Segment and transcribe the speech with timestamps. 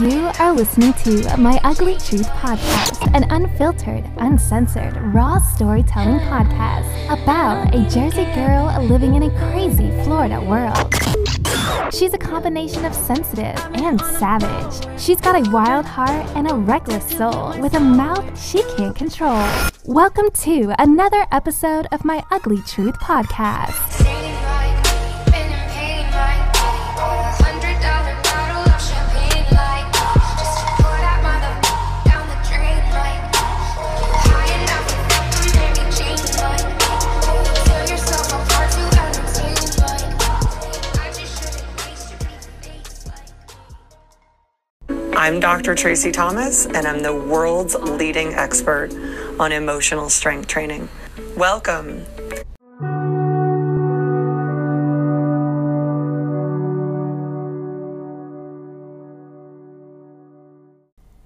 [0.00, 7.74] You are listening to My Ugly Truth Podcast, an unfiltered, uncensored, raw storytelling podcast about
[7.74, 10.94] a Jersey girl living in a crazy Florida world.
[11.92, 15.00] She's a combination of sensitive and savage.
[15.00, 19.44] She's got a wild heart and a reckless soul with a mouth she can't control.
[19.84, 24.13] Welcome to another episode of My Ugly Truth Podcast.
[45.24, 45.74] I'm Dr.
[45.74, 48.90] Tracy Thomas, and I'm the world's leading expert
[49.40, 50.86] on emotional strength training.
[51.34, 52.04] Welcome.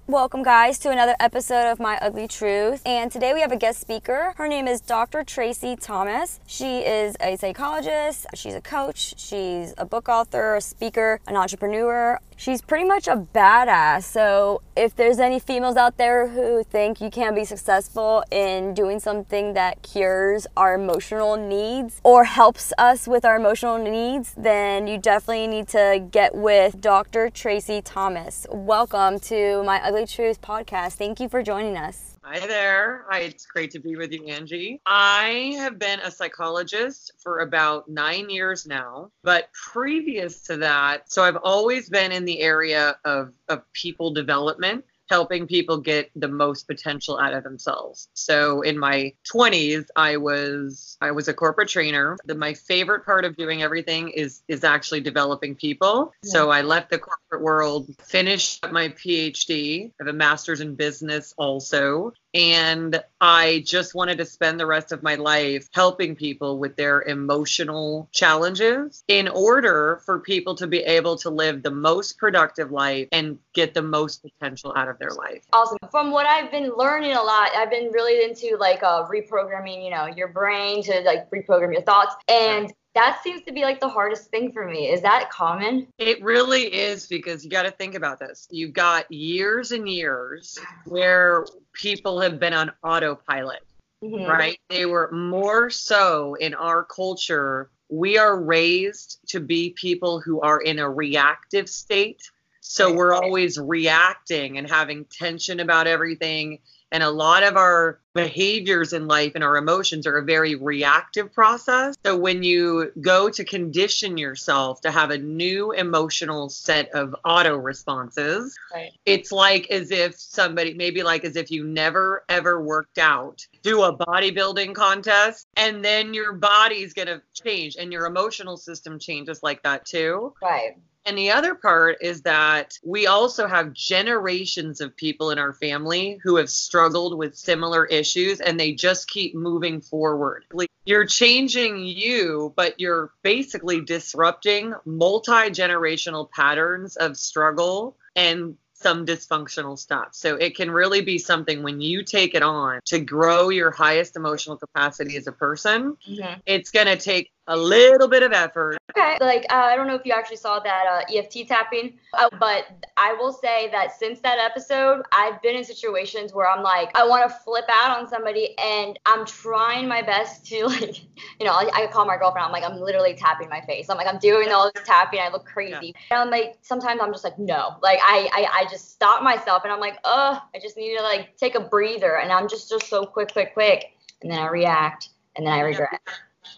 [0.07, 2.81] Welcome, guys, to another episode of My Ugly Truth.
[2.85, 4.33] And today we have a guest speaker.
[4.37, 5.25] Her name is Dr.
[5.25, 6.39] Tracy Thomas.
[6.47, 12.17] She is a psychologist, she's a coach, she's a book author, a speaker, an entrepreneur.
[12.39, 14.03] She's pretty much a badass.
[14.03, 19.01] So, if there's any females out there who think you can't be successful in doing
[19.01, 24.97] something that cures our emotional needs or helps us with our emotional needs, then you
[24.97, 27.29] definitely need to get with Dr.
[27.29, 28.47] Tracy Thomas.
[28.49, 30.93] Welcome to my Ugly Truth podcast.
[30.93, 32.08] Thank you for joining us.
[32.31, 33.05] Hi there.
[33.09, 34.79] Hi, it's great to be with you, Angie.
[34.85, 41.23] I have been a psychologist for about nine years now, but previous to that, so
[41.23, 44.85] I've always been in the area of, of people development.
[45.09, 48.09] Helping people get the most potential out of themselves.
[48.13, 52.17] So in my 20s, I was I was a corporate trainer.
[52.25, 56.13] The, my favorite part of doing everything is is actually developing people.
[56.23, 60.75] So I left the corporate world, finished up my PhD, I have a master's in
[60.75, 66.59] business also, and I just wanted to spend the rest of my life helping people
[66.59, 72.17] with their emotional challenges in order for people to be able to live the most
[72.17, 75.43] productive life and get the most potential out of their life.
[75.53, 75.77] awesome.
[75.91, 79.89] From what I've been learning a lot, I've been really into like uh, reprogramming, you
[79.89, 83.87] know, your brain to like reprogram your thoughts, and that seems to be like the
[83.87, 84.89] hardest thing for me.
[84.89, 85.87] Is that common?
[85.97, 88.47] It really is because you got to think about this.
[88.49, 93.61] You've got years and years where people have been on autopilot.
[94.03, 94.27] Mhm.
[94.29, 94.57] right?
[94.69, 97.69] They were more so in our culture.
[97.89, 102.21] We are raised to be people who are in a reactive state.
[102.61, 106.59] So we're always reacting and having tension about everything.
[106.91, 111.31] And a lot of our behaviors in life and our emotions are a very reactive
[111.31, 111.95] process.
[112.05, 117.55] So when you go to condition yourself to have a new emotional set of auto
[117.57, 118.91] responses, Right.
[119.05, 123.83] it's like as if somebody maybe like as if you never ever worked out do
[123.83, 129.41] a bodybuilding contest and then your body's going to change and your emotional system changes
[129.41, 130.77] like that too Right.
[131.05, 136.19] And the other part is that we also have generations of people in our family
[136.23, 140.45] who have struggled with similar issues and they just keep moving forward.
[140.51, 149.05] Like, You're changing you, but you're basically disrupting multi generational patterns of struggle and some
[149.05, 150.09] dysfunctional stuff.
[150.11, 154.15] So it can really be something when you take it on to grow your highest
[154.15, 155.97] emotional capacity as a person.
[156.09, 156.41] Mhm.
[156.45, 159.17] It's going to take a little bit of effort Okay.
[159.21, 162.65] Like uh, I don't know if you actually saw that uh, EFT tapping, uh, but
[162.97, 167.07] I will say that since that episode, I've been in situations where I'm like, I
[167.07, 170.99] want to flip out on somebody, and I'm trying my best to like,
[171.39, 172.45] you know, I, I call my girlfriend.
[172.45, 173.89] I'm like, I'm literally tapping my face.
[173.89, 175.19] I'm like, I'm doing all this tapping.
[175.19, 175.93] I look crazy.
[176.11, 177.75] And I'm like, sometimes I'm just like, no.
[177.81, 181.03] Like I, I, I just stop myself, and I'm like, oh, I just need to
[181.03, 183.85] like take a breather, and I'm just just so quick, quick, quick,
[184.21, 186.01] and then I react, and then I regret.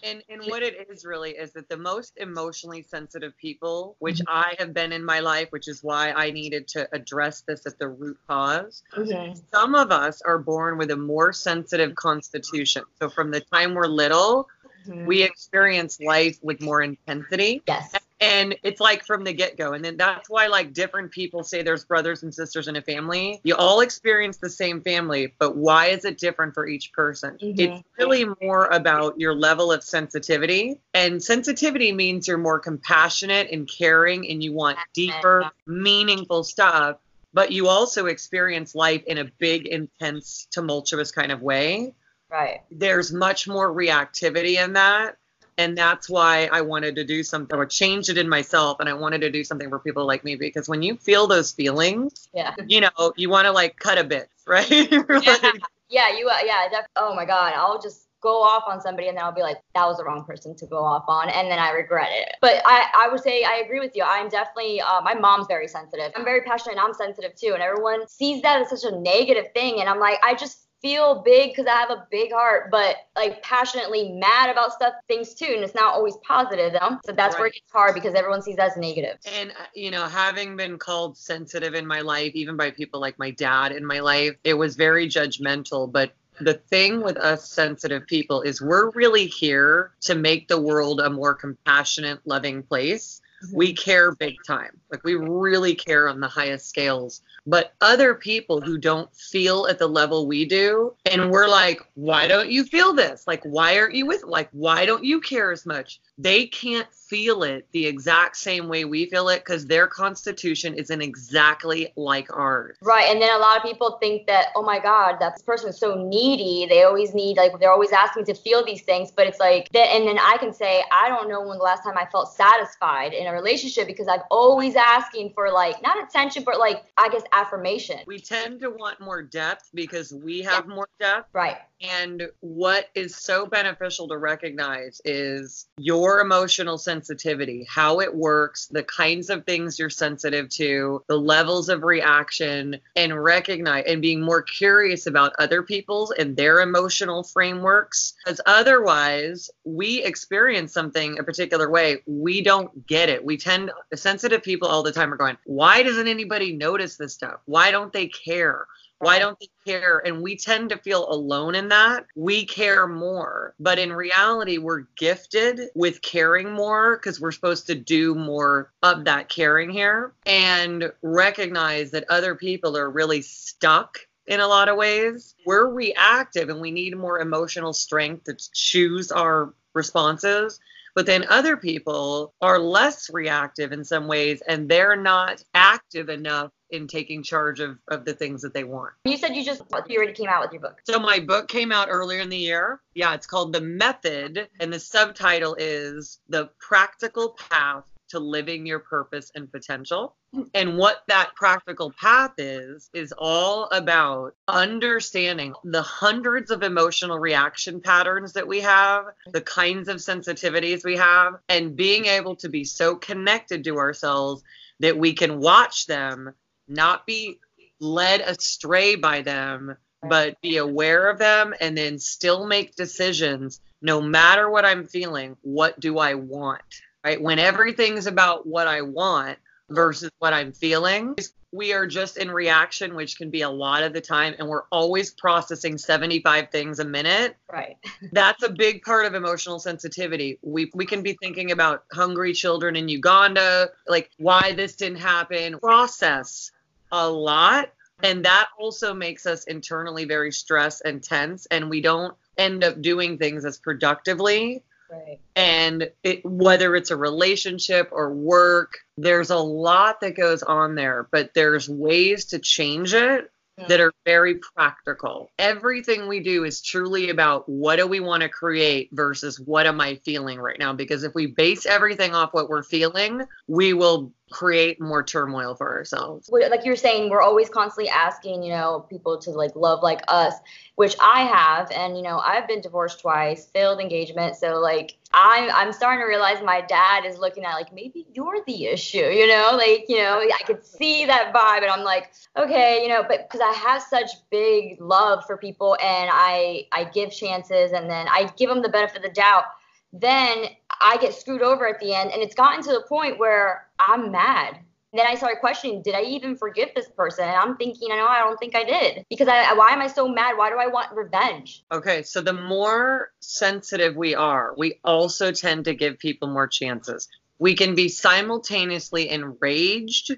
[0.02, 4.36] And and what it is really is that the most emotionally sensitive people, which mm-hmm.
[4.36, 7.78] I have been in my life, which is why I needed to address this at
[7.78, 8.82] the root cause.
[8.96, 9.34] okay.
[9.52, 12.84] Some of us are born with a more sensitive constitution.
[13.00, 14.48] So from the time we're little,
[14.86, 15.06] mm-hmm.
[15.06, 17.62] we experience life with more intensity.
[17.66, 17.94] Yes.
[18.22, 19.72] And it's like from the get go.
[19.72, 23.40] And then that's why, like, different people say there's brothers and sisters in a family.
[23.42, 27.36] You all experience the same family, but why is it different for each person?
[27.42, 27.58] Mhm.
[27.58, 30.80] It's really more about your level of sensitivity.
[30.94, 36.98] And sensitivity means you're more compassionate and caring and you want deeper, meaningful stuff.
[37.34, 41.94] But you also experience life in a big, intense, tumultuous kind of way
[42.30, 42.62] Right.
[42.70, 45.16] there's much more reactivity in that
[45.58, 48.78] And that's why I wanted to do something or change it in myself.
[48.80, 51.52] And I wanted to do something for people like me because when you feel those
[51.52, 52.54] feelings, Yeah.
[52.66, 54.70] you know, you want to like cut a bit, right?
[54.70, 55.52] Yeah,
[55.88, 59.16] yeah, you, uh, yeah, def- oh my God, I'll just go off on somebody and
[59.16, 61.58] then I'll be like, that was the wrong person to go off on, and then
[61.58, 62.36] I regret it.
[62.40, 64.04] But I, I would say I agree with you.
[64.04, 66.12] I'm definitely, uh, my mom's very sensitive.
[66.14, 69.46] I'm very passionate and I'm sensitive too, and everyone sees that as such a negative
[69.54, 72.96] thing, and I'm like, I just feel big because I have a big heart, but
[73.16, 76.72] like passionately mad about stuff, things too, and it's not always positive.
[76.72, 76.98] Though.
[77.06, 79.18] So that's where it gets hard because everyone sees that as negative.
[79.34, 83.18] And, uh, you know, having been called sensitive in my life, even by people like
[83.18, 85.90] my dad in my life, it was very judgmental.
[85.90, 91.00] But the thing with us sensitive people is we're really here to make the world
[91.00, 93.20] a more compassionate, loving place.
[93.44, 93.56] Mm-hmm.
[93.56, 94.78] We care big time.
[94.90, 97.22] Like we really care on the highest scales.
[97.46, 102.28] But other people who don't feel at the level we do, and we're like, why
[102.28, 103.26] don't you feel this?
[103.26, 104.22] Like, why aren't you with?
[104.22, 106.00] Like, why don't you care as much?
[106.18, 111.02] They can't feel it the exact same way we feel it because their constitution isn't
[111.02, 112.76] exactly like ours.
[112.80, 115.78] Right, and then a lot of people think that, oh my God, that person is
[115.78, 116.66] so needy.
[116.68, 119.10] They always need, like, they're always asking to feel these things.
[119.10, 121.82] But it's like, that, and then I can say, I don't know when the last
[121.82, 126.42] time I felt satisfied in a relationship because I'm always asking for, like, not attention,
[126.44, 128.00] but like, I guess affirmation.
[128.06, 131.28] We tend to want more depth because we have more depth.
[131.32, 131.56] Right.
[131.82, 138.84] And what is so beneficial to recognize is your emotional sensitivity, how it works, the
[138.84, 144.42] kinds of things you're sensitive to, the levels of reaction, and recognize and being more
[144.42, 148.14] curious about other people's and their emotional frameworks.
[148.24, 153.24] Because otherwise, we experience something a particular way, we don't get it.
[153.24, 157.40] We tend, sensitive people all the time are going, why doesn't anybody notice this stuff?
[157.46, 158.66] Why don't they care?
[159.02, 160.00] Why don't they care?
[160.06, 162.06] And we tend to feel alone in that.
[162.14, 163.52] We care more.
[163.58, 169.04] But in reality, we're gifted with caring more because we're supposed to do more of
[169.06, 174.76] that caring here and recognize that other people are really stuck in a lot of
[174.76, 175.34] ways.
[175.44, 180.60] We're reactive and we need more emotional strength to choose our responses.
[180.94, 186.52] But then other people are less reactive in some ways and they're not active enough
[186.72, 188.92] in taking charge of, of the things that they want.
[189.04, 190.80] You said you just, you already came out with your book.
[190.84, 192.80] So my book came out earlier in the year.
[192.94, 198.78] Yeah, it's called The Method, and the subtitle is The Practical Path to Living Your
[198.78, 200.16] Purpose and Potential.
[200.54, 207.80] And what that practical path is, is all about understanding the hundreds of emotional reaction
[207.80, 212.64] patterns that we have, the kinds of sensitivities we have, and being able to be
[212.64, 214.42] so connected to ourselves
[214.80, 216.34] that we can watch them,
[216.68, 217.38] not be
[217.80, 219.76] led astray by them,
[220.08, 225.36] but be aware of them and then still make decisions no matter what I'm feeling.
[225.42, 226.62] What do I want?
[227.04, 227.20] Right?
[227.20, 229.38] When everything's about what I want
[229.68, 231.16] versus what I'm feeling,
[231.52, 234.64] we are just in reaction, which can be a lot of the time, and we're
[234.72, 237.36] always processing 75 things a minute.
[237.52, 237.76] Right.
[238.12, 240.38] That's a big part of emotional sensitivity.
[240.42, 245.58] We we can be thinking about hungry children in Uganda, like why this didn't happen.
[245.58, 246.50] Process
[246.90, 247.70] a lot,
[248.02, 252.80] and that also makes us internally very stressed and tense, and we don't end up
[252.80, 255.20] doing things as productively Right.
[255.34, 261.08] and it, whether it's a relationship or work there's a lot that goes on there
[261.10, 263.30] but there's ways to change it
[263.68, 265.30] that are very practical.
[265.38, 269.80] Everything we do is truly about what do we want to create versus what am
[269.80, 270.72] i feeling right now?
[270.72, 275.76] Because if we base everything off what we're feeling we will create more turmoil for
[275.76, 276.28] ourselves.
[276.30, 280.34] Like you're saying, we're always constantly asking, you know, people to like love like us,
[280.76, 285.50] which I have, and you know, I've been divorced twice, failed engagement, so like I'm
[285.50, 289.26] I'm starting to realize my dad is looking at like maybe you're the issue, you
[289.26, 293.02] know, like you know, I could see that vibe, and I'm like, okay, you know,
[293.02, 297.90] but because I have such big love for people, and I I give chances, and
[297.90, 299.44] then I give them the benefit of the doubt.
[299.92, 300.46] Then
[300.80, 304.10] I get screwed over at the end, and it's gotten to the point where I'm
[304.10, 304.58] mad
[304.92, 307.24] then I started questioning, did I even forgive this person?
[307.24, 309.06] And I'm thinking, I know I don't think I did.
[309.08, 310.36] Because I why am I so mad?
[310.36, 311.64] Why do I want revenge?
[311.72, 317.08] Okay, so the more sensitive we are, we also tend to give people more chances.
[317.38, 320.14] We can be simultaneously enraged,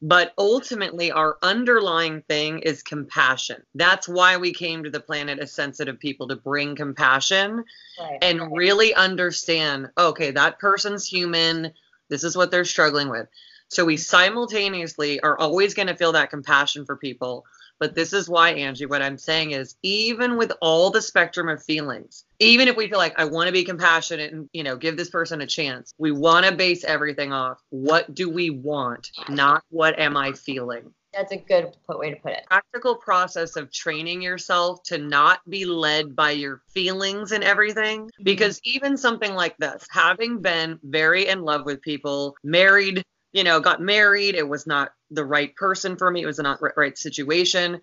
[0.00, 3.62] but ultimately our underlying thing is compassion.
[3.74, 7.64] That's why we came to the planet as sensitive people to bring compassion
[7.98, 8.18] Right.
[8.22, 11.72] and really understand okay, that person's human.
[12.08, 13.26] This is what they're struggling with.
[13.68, 17.44] So we simultaneously are always going to feel that compassion for people,
[17.78, 21.62] But this is why, Angie, what I'm saying is even with all the spectrum of
[21.62, 24.96] feelings, even if we feel like I want to be compassionate and, you know, give
[24.96, 29.62] this person a chance, we want to base everything off what do we want, not
[29.70, 32.46] what am I feeling That's a good way to put it.
[32.46, 38.02] practical process of training yourself to not be led by your feelings and everything.
[38.02, 38.24] Mm-hmm.
[38.24, 43.60] Because even something like this, having been very in love with people, married, you know,
[43.60, 47.80] got married, it was not the right person for me, it was not right situation.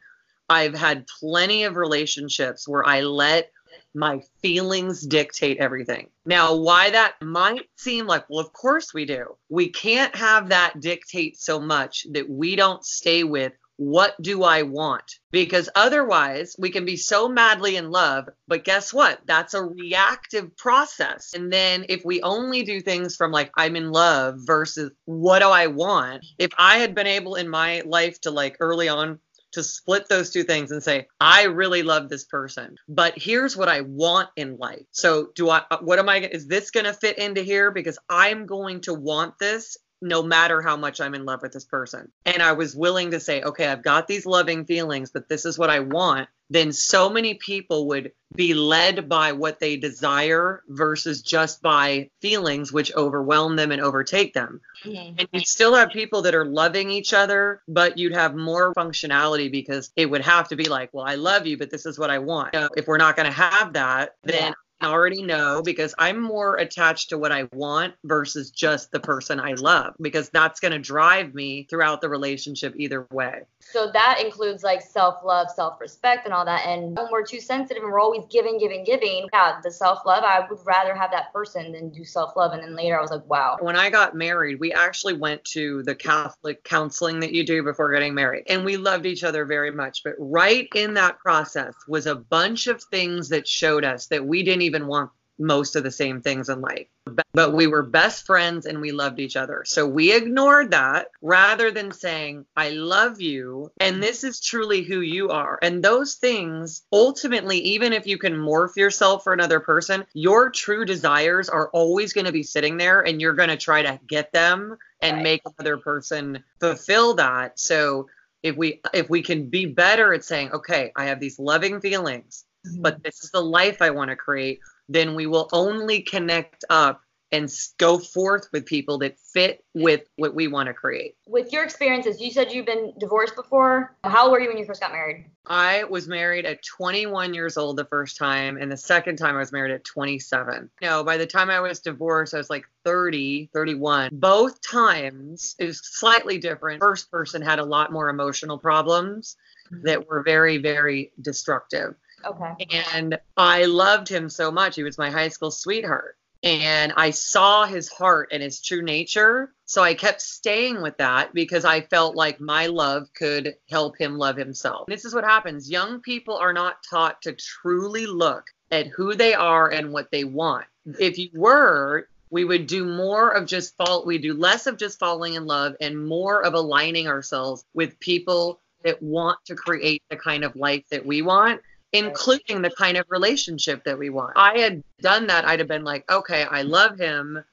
[0.47, 3.51] I've had plenty of relationships where I let
[3.95, 6.09] my feelings dictate everything.
[6.25, 9.37] Now, why that might seem like, well, of course we do.
[9.49, 14.63] We can't have that dictate so much that we don't stay with what do I
[14.63, 15.03] want?
[15.31, 19.19] Because otherwise, we can be so madly in love, but guess what?
[19.25, 21.33] That's a reactive process.
[21.33, 25.49] And then if we only do things from like, I'm in love versus what do
[25.49, 26.25] I want?
[26.37, 29.19] If I had been able in my life to like early on
[29.55, 33.69] to split those two things and say, I really love this person, but here's what
[33.69, 34.85] I want in life.
[34.91, 37.71] So, do I, uh, what am I, is this going to fit into here?
[37.71, 41.65] Because I'm going to want this no matter how much I'm in love with this
[41.65, 42.11] person.
[42.25, 45.57] And I was willing to say, okay, I've got these loving feelings, but this is
[45.57, 46.29] what I want.
[46.49, 52.71] Then so many people would be led by what they desire versus just by feelings,
[52.71, 54.61] which overwhelm them and overtake them.
[54.83, 55.19] Mm-hmm.
[55.19, 59.51] And you'd still have people that are loving each other, but you'd have more functionality
[59.51, 62.11] because it would have to be like, well, I love you, but this is what
[62.11, 62.53] I want.
[62.53, 66.21] You know, if we're not going to have that, then I already know because I'm
[66.21, 70.73] more attached to what I want versus just the person I love because that's going
[70.73, 73.41] to drive me throughout the relationship either way.
[73.59, 76.65] So that includes like self love, self respect, and all that.
[76.65, 80.23] And when we're too sensitive and we're always giving, giving, giving, yeah, the self love,
[80.23, 82.53] I would rather have that person than do self love.
[82.53, 83.57] And then later I was like, wow.
[83.59, 87.91] When I got married, we actually went to the Catholic counseling that you do before
[87.91, 90.03] getting married, and we loved each other very much.
[90.03, 94.43] But right in that process was a bunch of things that showed us that we
[94.43, 96.87] didn't even want most of the same things in life.
[97.33, 99.63] But we were best friends and we loved each other.
[99.65, 105.01] So we ignored that rather than saying, I love you and this is truly who
[105.01, 105.59] you are.
[105.61, 110.85] And those things, ultimately, even if you can morph yourself for another person, your true
[110.85, 114.31] desires are always going to be sitting there and you're going to try to get
[114.31, 115.23] them and Right.
[115.23, 117.59] make another person fulfill that.
[117.59, 118.07] So
[118.41, 122.45] if we if we can be better at saying, okay, I have these loving feelings,
[122.79, 123.01] but mm-hmm.
[123.03, 127.51] this is the life I want to create, then we will only connect up and
[127.77, 131.15] go forth with people that fit with what we want to create.
[131.27, 133.97] With your experiences, you said you've been divorced before.
[134.03, 135.25] How old were you when you first got married?
[135.47, 139.39] I was married at 21 years old the first time, and the second time I
[139.39, 140.69] was married at 27.
[140.81, 144.11] No, by the time I was divorced, I was like 30, 31.
[144.13, 146.79] Both times it was slightly different.
[146.79, 149.35] First person had a lot more emotional problems
[149.71, 149.85] mm-hmm.
[149.85, 151.95] that were very, very destructive.
[152.25, 152.67] Okay.
[152.71, 154.75] And I loved him so much.
[154.75, 156.17] He was my high school sweetheart.
[156.43, 159.51] And I saw his heart and his true nature.
[159.65, 164.17] So I kept staying with that because I felt like my love could help him
[164.17, 164.85] love himself.
[164.87, 169.33] This is what happens young people are not taught to truly look at who they
[169.33, 170.65] are and what they want.
[170.99, 174.99] If you were, we would do more of just fall, we do less of just
[174.99, 180.15] falling in love and more of aligning ourselves with people that want to create the
[180.15, 181.61] kind of life that we want
[181.95, 184.33] including the kind of relationship that we want.
[184.35, 187.43] I had done that, I'd have been like, okay, I love him,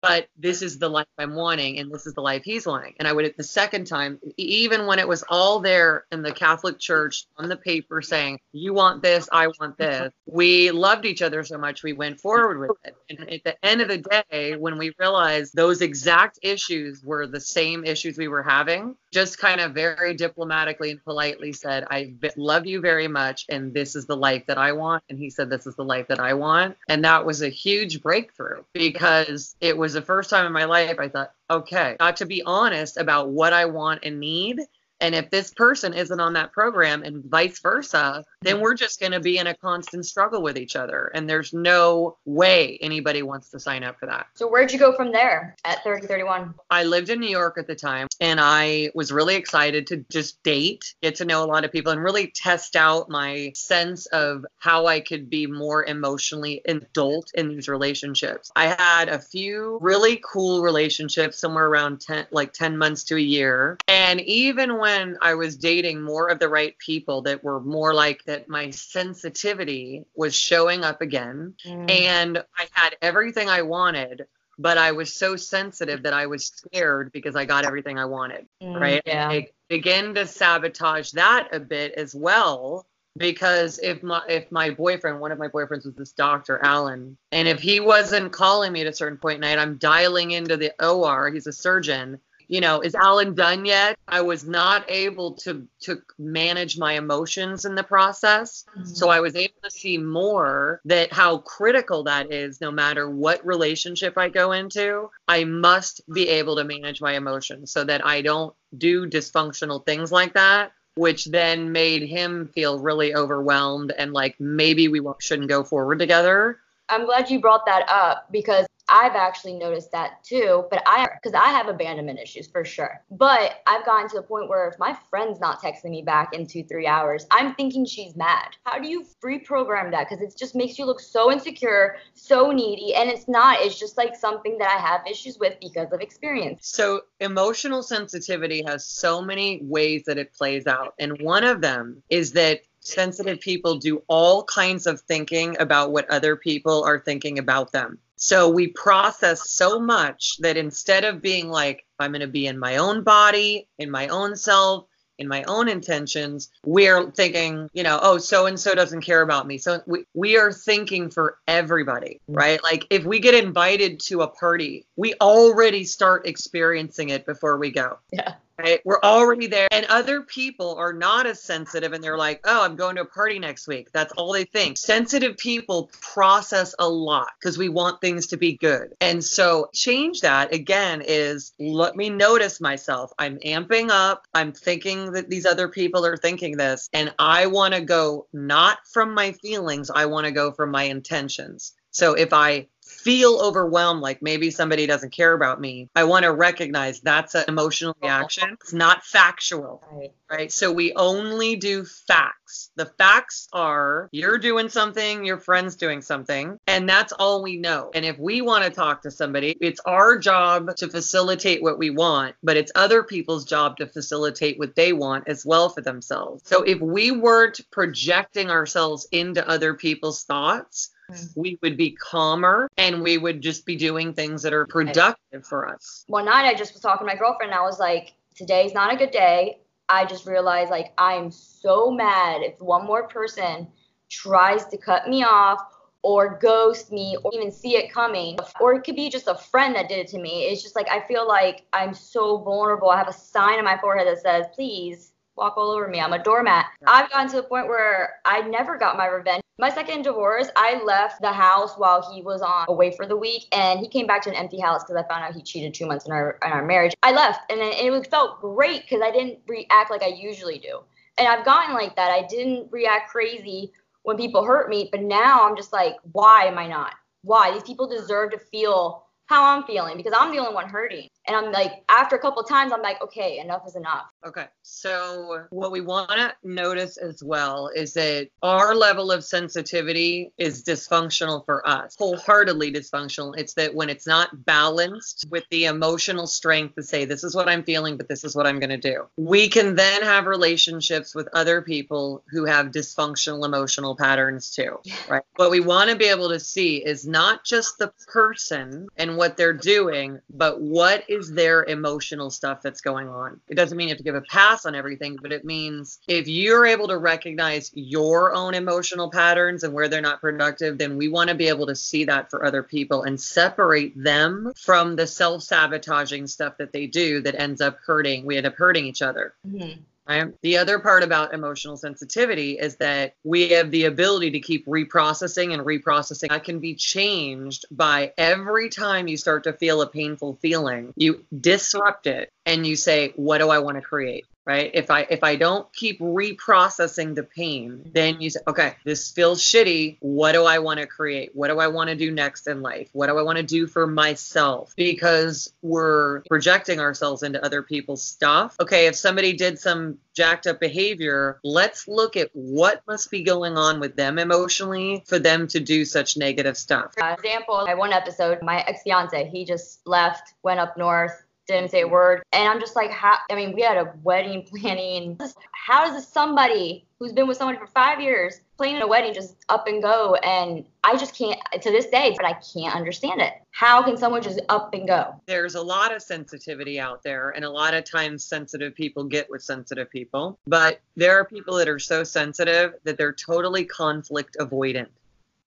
[0.00, 2.94] but this is the life I'm wanting, and this is the life he's wanting.
[2.98, 6.78] And I would, the second time, even when it was all there in the Catholic
[6.78, 11.44] Church on the paper saying, you want this, I want this, we loved each other
[11.44, 12.96] so much, we went forward with it.
[13.10, 17.40] And at the end of the day, when we realized those exact issues were the
[17.40, 22.66] same issues we were having, just kind of very diplomatically and politely said, I love
[22.66, 25.04] you very much, and this is the life that I want.
[25.08, 26.76] And he said, This is the life that I want.
[26.88, 30.98] And that was a huge breakthrough because it was the first time in my life
[30.98, 34.58] I thought, okay, got to be honest about what I want and need.
[35.00, 39.12] And if this person isn't on that program and vice versa, then we're just going
[39.12, 41.10] to be in a constant struggle with each other.
[41.14, 44.26] And there's no way anybody wants to sign up for that.
[44.34, 46.54] So where'd you go from there at 30, 31?
[46.70, 50.42] I lived in New York at the time and I was really excited to just
[50.42, 54.44] date, get to know a lot of people, and really test out my sense of
[54.58, 58.50] how I could be more emotionally adult in these relationships.
[58.56, 63.20] I had a few really cool relationships somewhere around 10, like 10 months to a
[63.20, 63.78] year.
[63.88, 68.24] And even when I was dating more of the right people that were more like
[68.34, 71.90] that, my sensitivity was showing up again Mm.
[71.90, 74.26] and I had everything I wanted.
[74.56, 78.46] but I was so sensitive that I was scared because I got everything I wanted.
[78.62, 79.02] right?
[79.04, 79.28] Yeah.
[79.28, 82.86] I begin to sabotage that a bit as well
[83.16, 87.48] because if my if my boyfriend, one of my boyfriends was this doctor, Alan, and
[87.48, 90.72] if he wasn't calling me at a certain point in night, I'm dialing into the
[90.80, 91.30] OR.
[91.30, 92.20] He's a surgeon.
[92.48, 93.98] You know, is Alan done yet?
[94.08, 98.64] I was not able to to manage my emotions in the process.
[98.76, 98.84] Mm-hmm.
[98.84, 103.44] So I was able to see more that how critical that is no matter what
[103.44, 105.10] relationship I go into.
[105.28, 110.10] I must be able to manage my emotions so that I don't do dysfunctional things
[110.12, 115.64] like that, which then made him feel really overwhelmed and like maybe we shouldn't go
[115.64, 116.58] forward together.
[116.88, 120.64] I'm glad you brought that up because I've actually noticed that too.
[120.70, 123.02] But I, because I have abandonment issues for sure.
[123.10, 126.46] But I've gotten to the point where if my friend's not texting me back in
[126.46, 128.56] two, three hours, I'm thinking she's mad.
[128.64, 130.08] How do you reprogram that?
[130.08, 132.94] Because it just makes you look so insecure, so needy.
[132.94, 136.68] And it's not, it's just like something that I have issues with because of experience.
[136.68, 140.94] So, emotional sensitivity has so many ways that it plays out.
[140.98, 146.08] And one of them is that sensitive people do all kinds of thinking about what
[146.10, 147.98] other people are thinking about them.
[148.16, 152.58] So, we process so much that instead of being like, I'm going to be in
[152.58, 154.86] my own body, in my own self,
[155.18, 159.46] in my own intentions, we're thinking, you know, oh, so and so doesn't care about
[159.46, 159.58] me.
[159.58, 162.34] So we, we are thinking for everybody, mm-hmm.
[162.34, 162.62] right?
[162.62, 167.70] Like if we get invited to a party, we already start experiencing it before we
[167.70, 167.98] go.
[168.12, 168.34] Yeah.
[168.58, 168.80] Right?
[168.84, 169.68] We're already there.
[169.72, 173.06] And other people are not as sensitive and they're like, oh, I'm going to a
[173.06, 173.90] party next week.
[173.92, 174.78] That's all they think.
[174.78, 178.94] Sensitive people process a lot because we want things to be good.
[179.00, 183.12] And so change that again is let me notice myself.
[183.18, 184.26] I'm amping up.
[184.34, 186.88] I'm thinking that these other people are thinking this.
[186.92, 190.84] And I want to go not from my feelings, I want to go from my
[190.84, 191.72] intentions.
[191.90, 192.66] So if I
[193.04, 197.44] feel overwhelmed, like maybe somebody doesn't care about me, I want to recognize that's an
[197.48, 198.08] emotional uh-huh.
[198.08, 198.56] reaction.
[198.62, 200.12] It's not factual, Right.
[200.30, 200.50] right?
[200.52, 202.70] So we only do facts.
[202.76, 207.90] The facts are you're doing something, your friend's doing something, and that's all we know.
[207.94, 211.90] And if we want to talk to somebody, it's our job to facilitate what we
[211.90, 216.42] want, but it's other people's job to facilitate what they want as well for themselves.
[216.46, 221.36] So if we weren't projecting ourselves into other people's thoughts, Mm.
[221.36, 225.68] we would be calmer and we would just be doing things that are productive for
[225.68, 226.04] us.
[226.06, 228.92] one night I just was talking to my girlfriend and I was like, today's not
[228.92, 229.58] a good day.
[229.88, 233.68] I just realized like I'm so mad if one more person
[234.08, 235.60] tries to cut me off
[236.02, 238.38] or ghost me or even see it coming.
[238.60, 240.44] Or it could be just a friend that did it to me.
[240.44, 242.90] It's just like I feel like I'm so vulnerable.
[242.90, 246.00] I have a sign on my forehead that says, please walk all over me.
[246.00, 246.66] I'm a doormat.
[246.86, 249.43] I've gotten to the point where I never got my revenge.
[249.56, 253.46] My second divorce, I left the house while he was on away for the week,
[253.52, 255.86] and he came back to an empty house because I found out he cheated two
[255.86, 256.92] months in our in our marriage.
[257.04, 260.80] I left, and then it felt great because I didn't react like I usually do.
[261.18, 262.10] And I've gotten like that.
[262.10, 263.70] I didn't react crazy
[264.02, 266.94] when people hurt me, but now I'm just like, why am I not?
[267.22, 267.52] Why?
[267.52, 271.08] These people deserve to feel how I'm feeling because I'm the only one hurting.
[271.26, 274.06] And I'm like, after a couple of times, I'm like, okay, enough is enough.
[274.26, 274.46] Okay.
[274.62, 280.62] So, what we want to notice as well is that our level of sensitivity is
[280.62, 283.34] dysfunctional for us, wholeheartedly dysfunctional.
[283.36, 287.48] It's that when it's not balanced with the emotional strength to say, this is what
[287.48, 291.14] I'm feeling, but this is what I'm going to do, we can then have relationships
[291.14, 295.22] with other people who have dysfunctional emotional patterns too, right?
[295.36, 299.36] What we want to be able to see is not just the person and what
[299.36, 303.40] they're doing, but what is their emotional stuff that's going on.
[303.48, 306.28] It doesn't mean you have to give a pass on everything, but it means if
[306.28, 311.08] you're able to recognize your own emotional patterns and where they're not productive, then we
[311.08, 315.06] want to be able to see that for other people and separate them from the
[315.06, 318.24] self sabotaging stuff that they do that ends up hurting.
[318.24, 319.34] We end up hurting each other.
[319.46, 319.80] Mm-hmm.
[320.06, 320.28] Right?
[320.42, 325.54] The other part about emotional sensitivity is that we have the ability to keep reprocessing
[325.54, 326.28] and reprocessing.
[326.28, 331.24] That can be changed by every time you start to feel a painful feeling, you
[331.38, 334.26] disrupt it and you say, What do I want to create?
[334.46, 334.70] Right?
[334.74, 339.42] If I if I don't keep reprocessing the pain, then you say, Okay, this feels
[339.42, 339.96] shitty.
[340.00, 341.30] What do I want to create?
[341.34, 342.88] What do I want to do next in life?
[342.92, 344.74] What do I want to do for myself?
[344.76, 348.56] Because we're projecting ourselves into other people's stuff.
[348.60, 353.56] Okay, if somebody did some jacked up behavior, let's look at what must be going
[353.56, 356.94] on with them emotionally for them to do such negative stuff.
[356.96, 361.70] For example, I one episode, my ex fiance, he just left, went up north, didn't
[361.70, 362.22] say a word.
[362.32, 363.16] And I'm just like, how?
[363.30, 365.18] I mean, we had a wedding planning.
[365.52, 369.66] How does somebody who's been with somebody for five years planning a wedding just up
[369.66, 370.14] and go?
[370.16, 373.34] And I just can't to this day, but I can't understand it.
[373.50, 375.20] How can someone just up and go?
[375.26, 379.30] There's a lot of sensitivity out there, and a lot of times sensitive people get
[379.30, 380.38] with sensitive people.
[380.46, 384.88] But there are people that are so sensitive that they're totally conflict avoidant.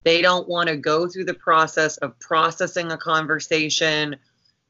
[0.04, 4.16] They don't want to go through the process of processing a conversation,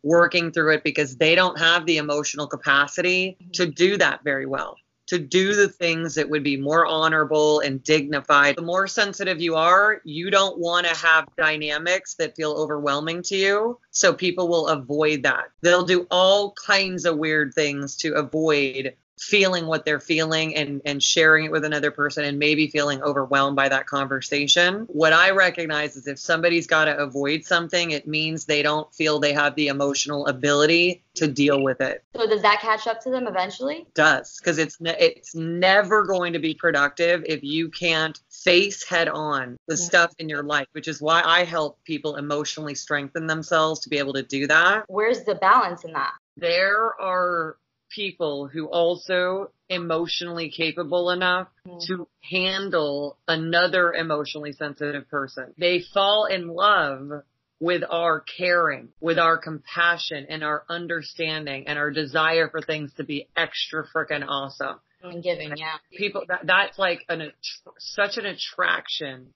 [0.08, 3.52] working through it because they don't have the emotional capacity mm-hmm.
[3.52, 4.78] to do that very well.
[5.08, 8.58] To do the things that would be more honorable and dignified.
[8.58, 13.38] The more sensitive you are, you don't want to have dynamics that feel overwhelming to
[13.38, 13.80] you.
[13.91, 15.46] So people will avoid that.
[15.62, 21.01] They'll do all kinds of weird things to avoid feeling what they're feeling and and
[21.01, 25.95] sharing it with another person and maybe feeling overwhelmed by that conversation what i recognize
[25.95, 29.67] is if somebody's got to avoid something it means they don't feel they have the
[29.67, 33.88] emotional ability to deal with it So does that catch up to them eventually?
[33.95, 39.08] does because it's ne- it's never going to be productive if you can't face head
[39.10, 39.84] on the Yeah.
[39.86, 43.97] stuff in your life which is why i help people emotionally strengthen themselves to be
[43.97, 46.13] able to do that Where's the balance in that?
[46.36, 47.58] there are
[47.89, 51.86] people who also emotionally capable enough Mhm.
[51.88, 55.54] to handle another emotionally sensitive person.
[55.58, 57.23] They fall in love
[57.60, 63.04] with our caring, with our compassion and our understanding and our desire for things to
[63.04, 64.80] be extra freaking awesome.
[65.02, 65.78] And giving, yeah.
[65.91, 67.32] People that that's like an
[67.78, 69.34] such an attraction.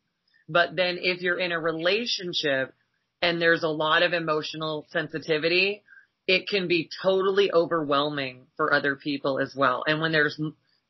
[0.50, 2.74] But then if you're in a relationship
[3.22, 5.84] and there's a lot of emotional sensitivity,
[6.28, 9.84] it can be totally overwhelming for other people as well.
[9.88, 10.40] And when there's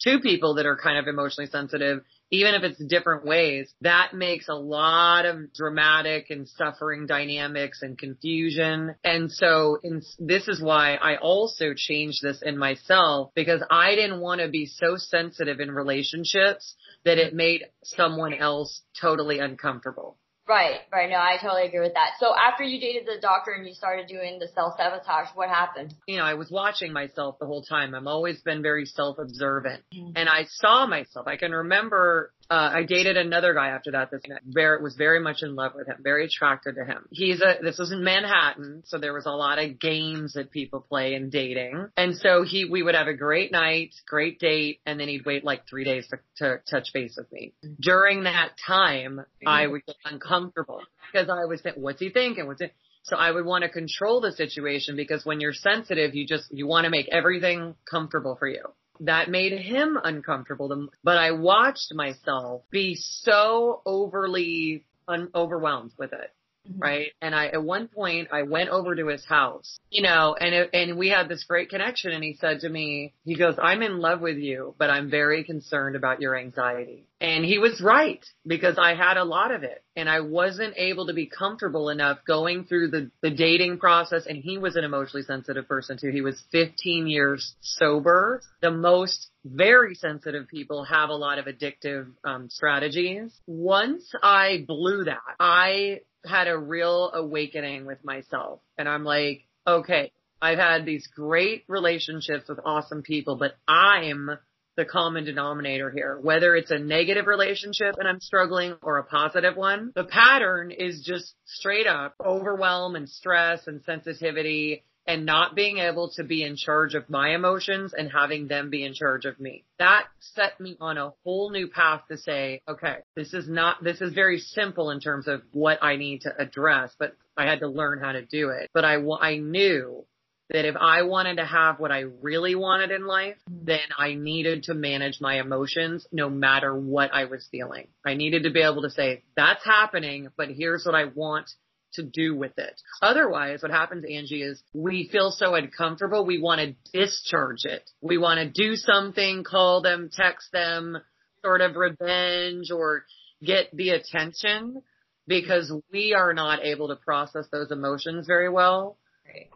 [0.04, 4.48] two people that are kind of emotionally sensitive, even if it's different ways, that makes
[4.48, 8.96] a lot of dramatic and suffering dynamics and confusion.
[9.04, 14.22] And so in, this is why I also changed this in myself because I didn't
[14.22, 20.18] want to be so sensitive in relationships that it made someone else totally uncomfortable.
[20.52, 21.10] Right, right.
[21.10, 22.20] No, I totally agree with that.
[22.20, 25.94] So after you dated the doctor and you started doing the self sabotage, what happened?
[26.08, 27.96] you know, I was watching myself the whole time.
[27.96, 30.12] I've always been very self-observant, Mhm.
[30.18, 31.26] and I saw myself.
[31.26, 34.12] I can remember uh, I dated another guy after that.
[34.12, 37.08] This very was very much in love with him, very attracted to him.
[37.10, 40.82] He's a this was in Manhattan, so there was a lot of games that people
[40.82, 45.00] play in dating, and so he we would have a great night, great date, and
[45.00, 47.54] then he'd wait like three days to, to touch base with me.
[47.80, 50.82] During that time, I would get uncomfortable
[51.14, 52.48] because I was thinking, what's he thinking?
[52.48, 52.74] What's it?
[53.04, 56.68] So I would want to control the situation because when you're sensitive, you just, you
[56.68, 58.64] want to make everything comfortable for you.
[59.02, 60.90] That made him uncomfortable.
[61.04, 66.32] But I watched myself be so overly un- overwhelmed with it.
[66.78, 67.12] Right.
[67.22, 70.70] And I, at one point, I went over to his house, you know, and it,
[70.74, 72.12] and we had this great connection.
[72.12, 75.44] And he said to me, he goes, I'm in love with you, but I'm very
[75.44, 77.08] concerned about your anxiety.
[77.20, 81.08] And he was right because I had a lot of it and I wasn't able
[81.08, 84.26] to be comfortable enough going through the, the dating process.
[84.26, 86.10] And he was an emotionally sensitive person too.
[86.10, 88.42] He was 15 years sober.
[88.62, 93.32] The most very sensitive people have a lot of addictive um, strategies.
[93.46, 100.12] Once I blew that, I had a real awakening with myself and I'm like, okay,
[100.42, 104.32] I've had these great relationships with awesome people, but I'm
[104.78, 106.18] the common denominator here.
[106.20, 111.04] Whether it's a negative relationship and I'm struggling or a positive one, the pattern is
[111.06, 116.56] just straight up overwhelm and stress and sensitivity and not being able to be in
[116.56, 119.66] charge of my emotions and having them be in charge of me.
[119.78, 124.00] That set me on a whole new path to say, okay, this is not, this
[124.00, 127.68] is very simple in terms of what I need to address, but I had to
[127.68, 128.70] learn how to do it.
[128.74, 130.06] But I, I knew
[130.50, 133.66] that if I wanted to have what I really wanted in life, mm-hmm.
[133.66, 137.88] then I needed to manage my emotions no matter what I was feeling.
[138.06, 141.52] I needed to be able to say, that's happening, but here's what I want
[141.94, 142.82] to do with it.
[143.02, 147.90] Otherwise, what happens, Angie, is we feel so uncomfortable, we want to discharge it.
[148.02, 150.98] We want to do something, call them, text them,
[151.44, 153.06] sort of revenge or
[153.44, 154.84] get the attention
[155.28, 158.98] because we are not able to process those emotions very well.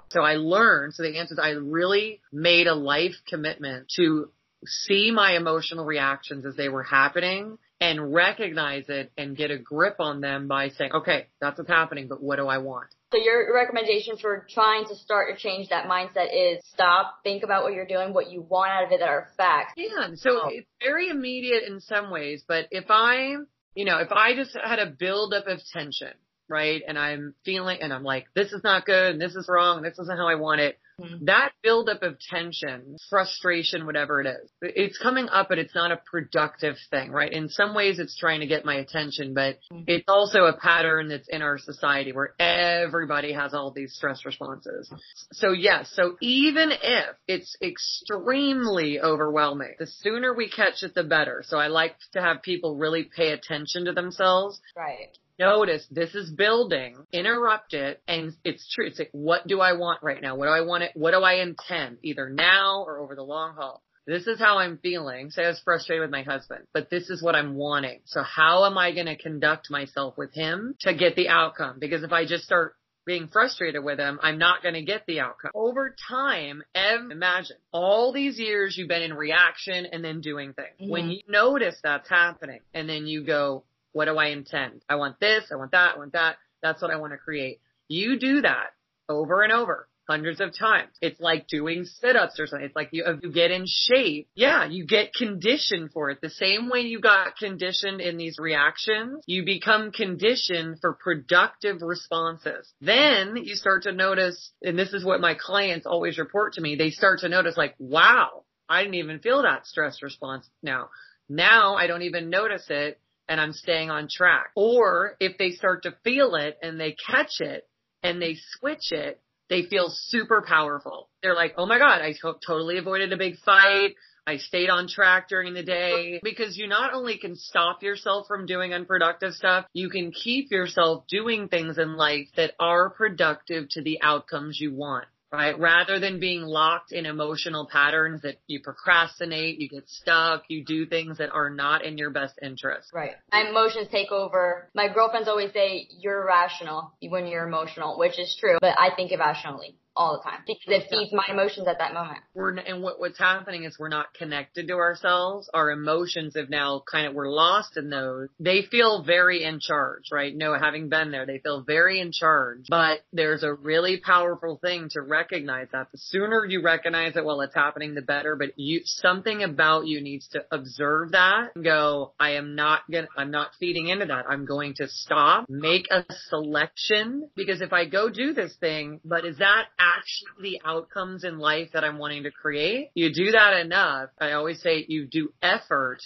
[0.10, 4.30] So I learned, so the answer is I really made a life commitment to
[4.66, 9.98] see my emotional reactions as they were happening and recognize it and get a grip
[10.00, 12.88] on them by saying, okay, that's what's happening, but what do I want?
[13.12, 17.64] So your recommendation for trying to start or change that mindset is stop, think about
[17.64, 19.74] what you're doing, what you want out of it that are facts.
[19.76, 20.50] Yeah, so oh.
[20.52, 23.36] it's very immediate in some ways, but if I,
[23.76, 26.14] you know, if I just had a buildup of tension
[26.50, 26.82] right?
[26.88, 29.86] And I'm feeling, and I'm like, this is not good, and this is wrong, and
[29.86, 30.78] this isn't how I want it.
[31.00, 31.26] Mhm.
[31.26, 35.98] That buildup of tension, frustration, whatever it is, it's coming up, but it's not a
[35.98, 37.32] productive thing, right?
[37.32, 39.84] In some ways, it's trying to get my attention, but Mhm.
[39.88, 44.90] it's also a pattern that's in our society where everybody has all these stress responses.
[45.34, 51.44] So yes, so even if it's extremely overwhelming, the sooner we catch it, the better.
[51.46, 55.18] So I like to have people really pay attention to themselves Right.
[55.40, 58.88] Notice this is building, interrupt it, and it's true.
[58.88, 60.36] It's like, what do I want right now?
[60.36, 60.92] What do I want it?
[60.96, 61.98] What do I intend?
[62.04, 63.82] Either now or over the long haul.
[64.08, 65.32] This is how I'm feeling.
[65.32, 68.02] Say I was frustrated with my husband, but this is what I'm wanting.
[68.06, 71.78] So how am I going to conduct myself with him to get the outcome?
[71.80, 72.76] Because if I just start
[73.08, 75.52] being frustrated with him, I'm not going to get the outcome.
[75.56, 80.90] Over time, ev- imagine all these years you've been in reaction and then doing things.
[80.90, 81.14] When Mhm.
[81.16, 83.64] you notice that's happening and then you go,
[83.96, 84.82] what do I intend?
[84.90, 86.36] I want this, I want that, I want that.
[86.62, 87.62] That's what I want to create.
[87.88, 88.72] You do that
[89.08, 89.88] over and over.
[90.08, 90.92] Hundreds of times.
[91.02, 92.66] It's like doing sit-ups or something.
[92.66, 94.28] It's like you, you get in shape.
[94.36, 96.20] Yeah, you get conditioned for it.
[96.22, 102.72] The same way you got conditioned in these reactions, you become conditioned for productive responses.
[102.82, 106.76] Then you start to notice, and this is what my clients always report to me,
[106.76, 110.90] they start to notice like, wow, I didn't even feel that stress response now.
[111.28, 114.48] Now I don't even notice it and I'm staying on track.
[114.56, 117.68] Or if they start to feel it and they catch it
[118.04, 121.10] and they switch it, they feel super powerful.
[121.22, 123.96] They're like, oh my God, I totally avoided a big fight.
[124.28, 128.48] I stayed on track during the day because you not only can stop yourself from
[128.48, 133.84] doing unproductive stuff, you can keep yourself doing things in life that are productive to
[133.84, 135.06] the outcomes you want.
[135.36, 135.60] Right?
[135.60, 140.86] Rather than being locked in emotional patterns that you procrastinate, you get stuck, you do
[140.86, 142.90] things that are not in your best interest.
[142.94, 143.16] Right.
[143.32, 144.70] My emotions take over.
[144.74, 149.12] My girlfriends always say you're irrational when you're emotional, which is true, but I think
[149.12, 152.20] irrationally all the time because it feeds my emotions at that moment.
[152.34, 155.50] we're and what what's happening is we're not connected to ourselves.
[155.54, 158.30] Our emotions have now kind of we're lost in those.
[158.40, 160.36] They feel very in charge, right?
[160.36, 162.66] No, having been there, they feel very in charge.
[162.70, 165.92] But there's a really powerful thing to recognize that.
[165.92, 168.36] The sooner you recognize it while it's happening, the better.
[168.36, 173.08] But you something about you needs to observe that and go, I am not gonna
[173.18, 174.26] I'm not feeding into that.
[174.30, 179.26] I'm going to stop, make a selection because if I go do this thing, but
[179.26, 179.66] is that
[179.98, 182.90] actually the outcomes in life that I'm wanting to create?
[182.96, 184.10] You do that enough.
[184.20, 186.00] I always say you do effort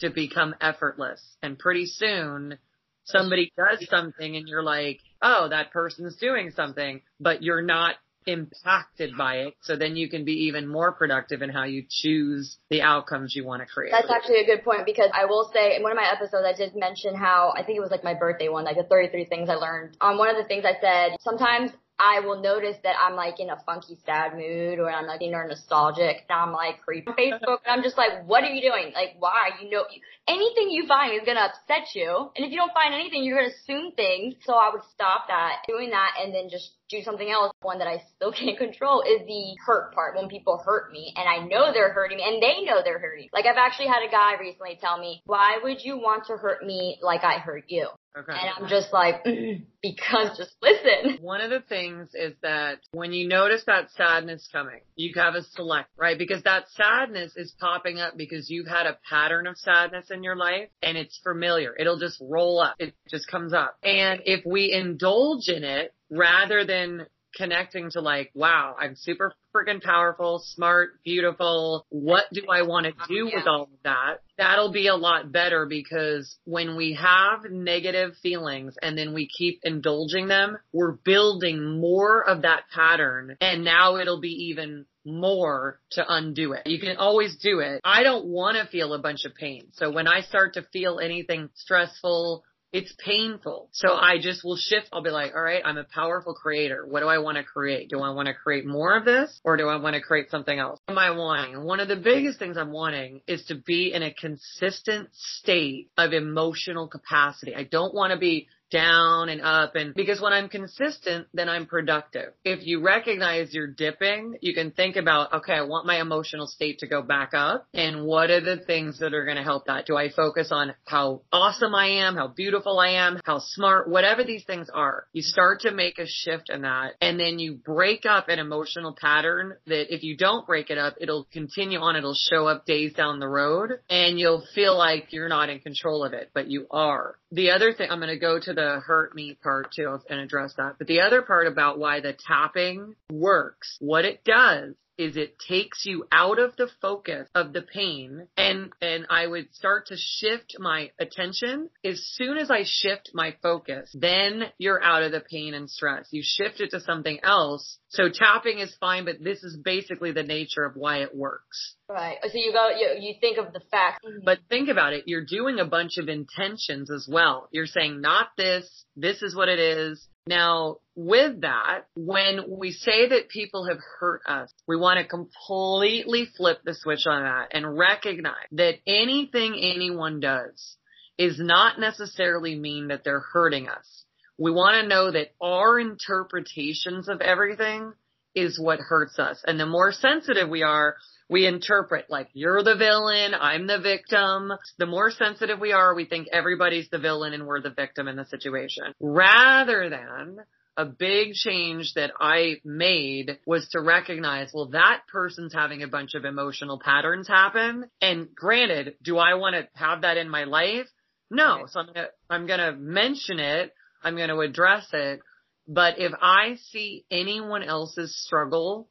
[0.00, 1.20] to become effortless.
[1.42, 2.58] And pretty soon
[3.04, 9.16] somebody does something and you're like, oh, that person's doing something, but you're not impacted
[9.16, 9.54] by it.
[9.60, 13.44] So then you can be even more productive in how you choose the outcomes you
[13.44, 13.92] want to create.
[13.92, 16.56] That's actually a good point because I will say in one of my episodes I
[16.56, 19.48] did mention how I think it was like my birthday one, like the 33 things
[19.50, 19.96] I learned.
[20.00, 23.50] On one of the things I said, sometimes I will notice that I'm like in
[23.50, 27.16] a funky sad mood or I'm like you know nostalgic and I'm like creeping on
[27.16, 28.92] Facebook and I'm just like, what are you doing?
[28.94, 29.50] Like why?
[29.62, 29.84] You know
[30.26, 32.30] anything you find is gonna upset you.
[32.36, 34.34] And if you don't find anything, you're gonna assume things.
[34.44, 37.52] So I would stop that, doing that and then just do something else.
[37.62, 41.28] One that I still can't control is the hurt part when people hurt me and
[41.28, 43.28] I know they're hurting me and they know they're hurting.
[43.32, 46.64] Like I've actually had a guy recently tell me, why would you want to hurt
[46.64, 47.88] me like I hurt you?
[48.16, 48.32] Okay.
[48.32, 51.18] And I'm just like, mm, because just listen.
[51.20, 55.42] One of the things is that when you notice that sadness coming, you have a
[55.42, 56.16] select, right?
[56.16, 60.36] Because that sadness is popping up because you've had a pattern of sadness in your
[60.36, 61.74] life and it's familiar.
[61.76, 62.76] It'll just roll up.
[62.78, 63.76] It just comes up.
[63.82, 69.82] And if we indulge in it rather than connecting to like, wow, I'm super freaking
[69.82, 71.86] powerful, smart, beautiful.
[71.90, 74.16] What do I want to do with all of that?
[74.36, 79.60] That'll be a lot better because when we have negative feelings and then we keep
[79.62, 86.04] indulging them, we're building more of that pattern and now it'll be even more to
[86.08, 86.66] undo it.
[86.66, 87.80] You can always do it.
[87.84, 89.68] I don't want to feel a bunch of pain.
[89.74, 92.42] So when I start to feel anything stressful,
[92.74, 93.68] it's painful.
[93.70, 94.88] So I just will shift.
[94.92, 96.84] I'll be like, all right, I'm a powerful creator.
[96.84, 97.88] What do I want to create?
[97.88, 100.58] Do I want to create more of this or do I want to create something
[100.58, 100.80] else?
[100.86, 101.62] What am I wanting?
[101.62, 106.12] One of the biggest things I'm wanting is to be in a consistent state of
[106.12, 107.54] emotional capacity.
[107.54, 111.64] I don't want to be down and up and because when I'm consistent, then I'm
[111.64, 112.32] productive.
[112.44, 116.80] If you recognize you're dipping, you can think about, okay, I want my emotional state
[116.80, 119.86] to go back up and what are the things that are going to help that?
[119.86, 124.24] Do I focus on how awesome I am, how beautiful I am, how smart, whatever
[124.24, 125.06] these things are?
[125.12, 128.96] You start to make a shift in that and then you break up an emotional
[129.00, 132.92] pattern that if you don't break it up, it'll continue on, it'll show up days
[132.94, 136.66] down the road and you'll feel like you're not in control of it, but you
[136.72, 137.16] are.
[137.34, 140.54] The other thing, I'm going to go to the hurt me part too and address
[140.56, 140.76] that.
[140.78, 145.84] But the other part about why the tapping works, what it does is it takes
[145.84, 148.28] you out of the focus of the pain.
[148.36, 151.70] And and I would start to shift my attention.
[151.84, 156.06] As soon as I shift my focus then you're out of the pain and stress.
[156.12, 157.78] You shift it to something else.
[157.88, 162.16] So tapping is fine but this is basically the nature of why it works Right.
[162.22, 164.04] So you go, you, you think of the facts.
[164.04, 164.24] Mm-hmm.
[164.24, 168.28] but think about it you're doing a bunch of intentions as well you're saying not
[168.36, 173.78] this this is what it is now, with that, when we say that people have
[173.98, 179.54] hurt us, we want to completely flip the switch on that and recognize that anything
[179.54, 180.76] anyone does
[181.18, 184.04] is not necessarily mean that they're hurting us.
[184.38, 187.92] We want to know that our interpretations of everything
[188.34, 189.42] is what hurts us.
[189.46, 190.96] And the more sensitive we are,
[191.28, 194.52] we interpret like you're the villain, I'm the victim.
[194.78, 198.16] The more sensitive we are, we think everybody's the villain and we're the victim in
[198.16, 198.92] the situation.
[199.00, 200.38] Rather than
[200.76, 206.14] a big change that I made was to recognize, well, that person's having a bunch
[206.14, 207.86] of emotional patterns happen.
[208.00, 210.86] And granted, do I want to have that in my life?
[211.30, 211.66] No.
[211.68, 213.72] So I'm gonna, I'm gonna mention it.
[214.02, 215.20] I'm gonna address it.
[215.66, 218.88] But if I see anyone else's struggle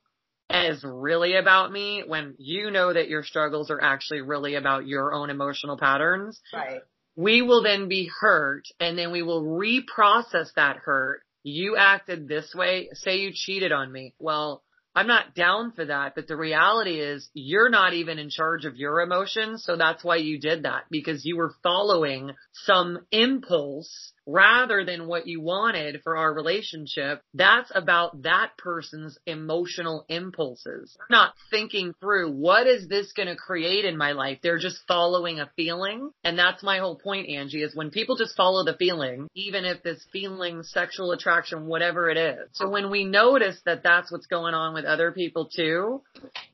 [0.49, 5.13] as really about me, when you know that your struggles are actually really about your
[5.13, 6.82] own emotional patterns, Right.
[7.15, 11.21] we will then be hurt and then we will reprocess that hurt.
[11.43, 12.89] You acted this way.
[12.93, 14.13] Say you cheated on me.
[14.19, 14.63] Well,
[14.95, 18.75] I'm not down for that, but the reality is you're not even in charge of
[18.75, 19.63] your emotions.
[19.63, 25.27] So that's why you did that because you were following some impulse rather than what
[25.27, 27.21] you wanted for our relationship.
[27.33, 30.95] That's about that person's emotional impulses.
[30.97, 34.39] They're not thinking through what is this going to create in my life.
[34.41, 36.12] They're just following a feeling.
[36.23, 39.83] And that's my whole point, Angie, is when people just follow the feeling, even if
[39.83, 42.49] this feeling, sexual attraction, whatever it is.
[42.53, 46.01] So when we notice that that's what's going on with other people too,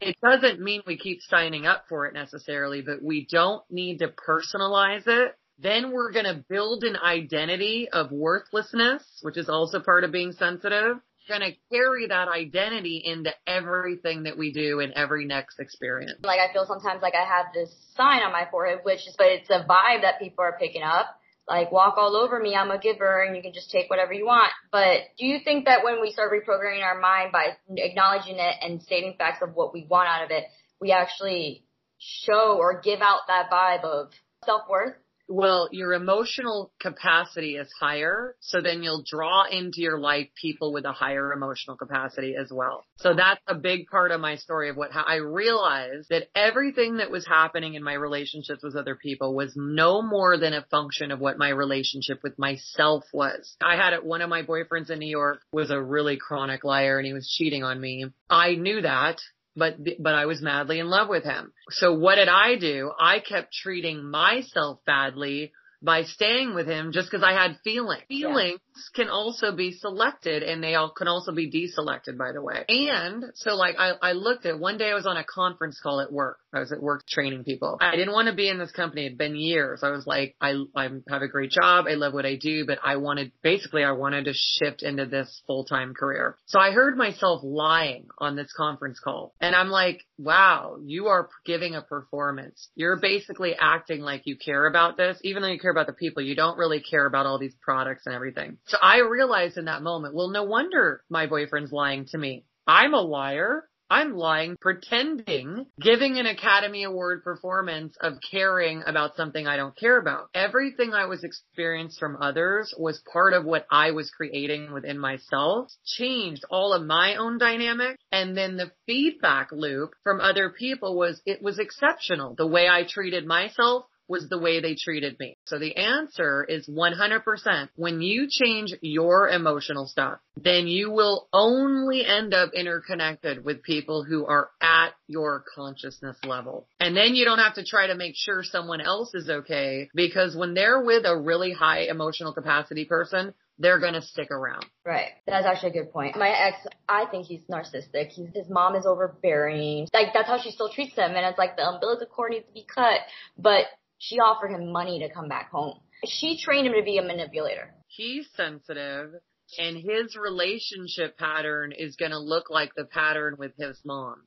[0.01, 4.07] it doesn't mean we keep signing up for it necessarily, but we don't need to
[4.07, 5.35] personalize it.
[5.61, 10.31] Then we're going to build an identity of worthlessness, which is also part of being
[10.31, 10.97] sensitive.
[11.27, 16.19] Going to carry that identity into everything that we do in every next experience.
[16.23, 19.27] Like I feel sometimes like I have this sign on my forehead, which is, but
[19.27, 21.07] it's a vibe that people are picking up.
[21.47, 24.25] Like walk all over me, I'm a giver, and you can just take whatever you
[24.25, 24.51] want.
[24.71, 28.81] But do you think that when we start reprogramming our mind by acknowledging it and
[28.81, 30.45] stating facts of what we want out of it,
[30.79, 31.63] we actually
[31.97, 34.11] show or give out that vibe of
[34.45, 34.95] self worth?
[35.31, 40.85] Well, your emotional capacity is higher, so then you'll draw into your life people with
[40.85, 42.83] a higher emotional capacity as well.
[42.97, 47.11] So that's a big part of my story of what I realized that everything that
[47.11, 51.19] was happening in my relationships with other people was no more than a function of
[51.19, 53.55] what my relationship with myself was.
[53.61, 56.97] I had it one of my boyfriends in New York was a really chronic liar
[56.97, 58.07] and he was cheating on me.
[58.31, 59.21] I knew that
[59.59, 61.53] but but I was madly in love with him.
[61.69, 62.91] So what did I do?
[62.99, 68.03] I kept treating myself badly by staying with him just because I had feelings.
[68.07, 68.59] Feelings
[68.93, 72.65] can also be selected and they all can also be deselected by the way.
[72.67, 76.01] And so like I, I looked at one day I was on a conference call
[76.01, 76.39] at work.
[76.53, 77.77] I was at work training people.
[77.79, 79.05] I didn't want to be in this company.
[79.05, 79.81] It'd been years.
[79.83, 81.85] I was like, I, I have a great job.
[81.87, 85.41] I love what I do, but I wanted, basically I wanted to shift into this
[85.45, 86.37] full-time career.
[86.47, 91.29] So I heard myself lying on this conference call and I'm like, wow, you are
[91.45, 92.69] giving a performance.
[92.75, 96.23] You're basically acting like you care about this, even though you care about the people.
[96.23, 98.57] You don't really care about all these products and everything.
[98.69, 102.45] So I realized in that moment, well, no wonder my boyfriend's lying to me.
[102.67, 103.63] I'm a liar.
[103.91, 109.97] I'm lying, pretending, giving an Academy Award performance of caring about something I don't care
[109.97, 110.29] about.
[110.35, 115.71] Everything I was experienced from others was part of what I was creating within myself,
[115.83, 121.19] changed all of my own dynamic, and then the feedback loop from other people was,
[121.25, 122.35] it was exceptional.
[122.35, 125.37] The way I treated myself was the way they treated me.
[125.45, 127.69] So the answer is 100%.
[127.75, 134.03] When you change your emotional stuff, then you will only end up interconnected with people
[134.03, 136.67] who are at your consciousness level.
[136.79, 140.35] And then you don't have to try to make sure someone else is okay because
[140.35, 144.65] when they're with a really high emotional capacity person, they're gonna stick around.
[144.85, 145.09] Right.
[145.27, 146.17] That's actually a good point.
[146.17, 148.07] My ex, I think he's narcissistic.
[148.07, 149.87] He's, his mom is overbearing.
[149.93, 152.53] Like that's how she still treats him, and it's like the umbilical cord needs to
[152.53, 153.01] be cut.
[153.37, 153.65] But
[153.99, 155.79] she offered him money to come back home.
[156.05, 157.73] She trained him to be a manipulator.
[157.87, 159.11] He's sensitive
[159.57, 164.23] and his relationship pattern is gonna look like the pattern with his mom.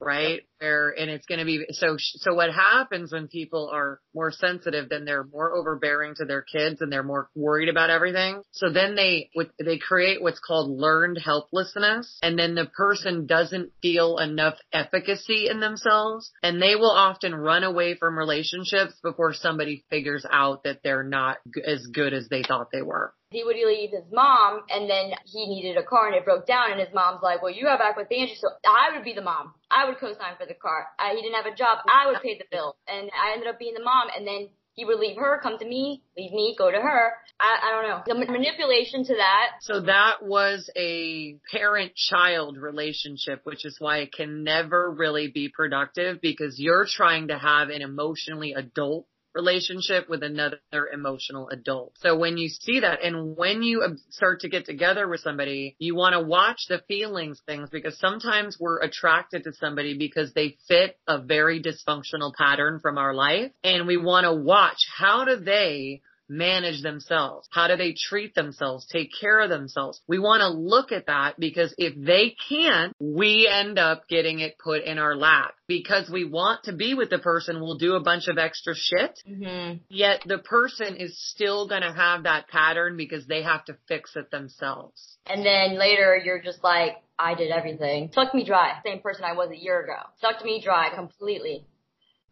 [0.00, 0.42] right?
[0.64, 4.88] Where, and it's going to be, so, so what happens when people are more sensitive,
[4.88, 8.40] then they're more overbearing to their kids and they're more worried about everything.
[8.52, 9.28] So then they,
[9.62, 12.18] they create what's called learned helplessness.
[12.22, 17.62] And then the person doesn't feel enough efficacy in themselves and they will often run
[17.62, 21.36] away from relationships before somebody figures out that they're not
[21.66, 23.12] as good as they thought they were.
[23.30, 26.70] he would leave his mom and then he needed a car and it broke down
[26.70, 29.22] and his mom's like, well, you have back with Angie, so I would be the
[29.22, 29.52] mom.
[29.70, 30.86] I would co-sign for the car.
[30.98, 31.78] I, he didn't have a job.
[31.92, 32.76] I would pay the bill.
[32.88, 35.64] And I ended up being the mom and then he would leave her, come to
[35.64, 37.12] me, leave me, go to her.
[37.38, 38.02] I, I don't know.
[38.06, 44.12] The ma- manipulation to that, So that was a parent-child relationship, which is why it
[44.12, 50.22] can never really be productive because you're trying to have an emotionally adult relationship with
[50.22, 50.58] another
[50.92, 51.94] emotional adult.
[51.98, 55.94] So when you see that and when you start to get together with somebody, you
[55.94, 60.98] want to watch the feelings things because sometimes we're attracted to somebody because they fit
[61.08, 66.00] a very dysfunctional pattern from our life and we want to watch how do they
[66.28, 67.48] manage themselves?
[67.50, 68.86] How do they treat themselves?
[68.86, 70.00] Take care of themselves?
[70.08, 74.58] We want to look at that because if they can't, we end up getting it
[74.58, 77.60] put in our lap because we want to be with the person.
[77.60, 79.18] We'll do a bunch of extra shit.
[79.28, 79.78] Mm-hmm.
[79.88, 84.16] Yet the person is still going to have that pattern because they have to fix
[84.16, 85.18] it themselves.
[85.26, 88.10] and then later you're just like, I did everything.
[88.12, 88.72] Sucked me dry.
[88.84, 89.98] Same person I was a year ago.
[90.20, 91.64] Sucked me dry completely.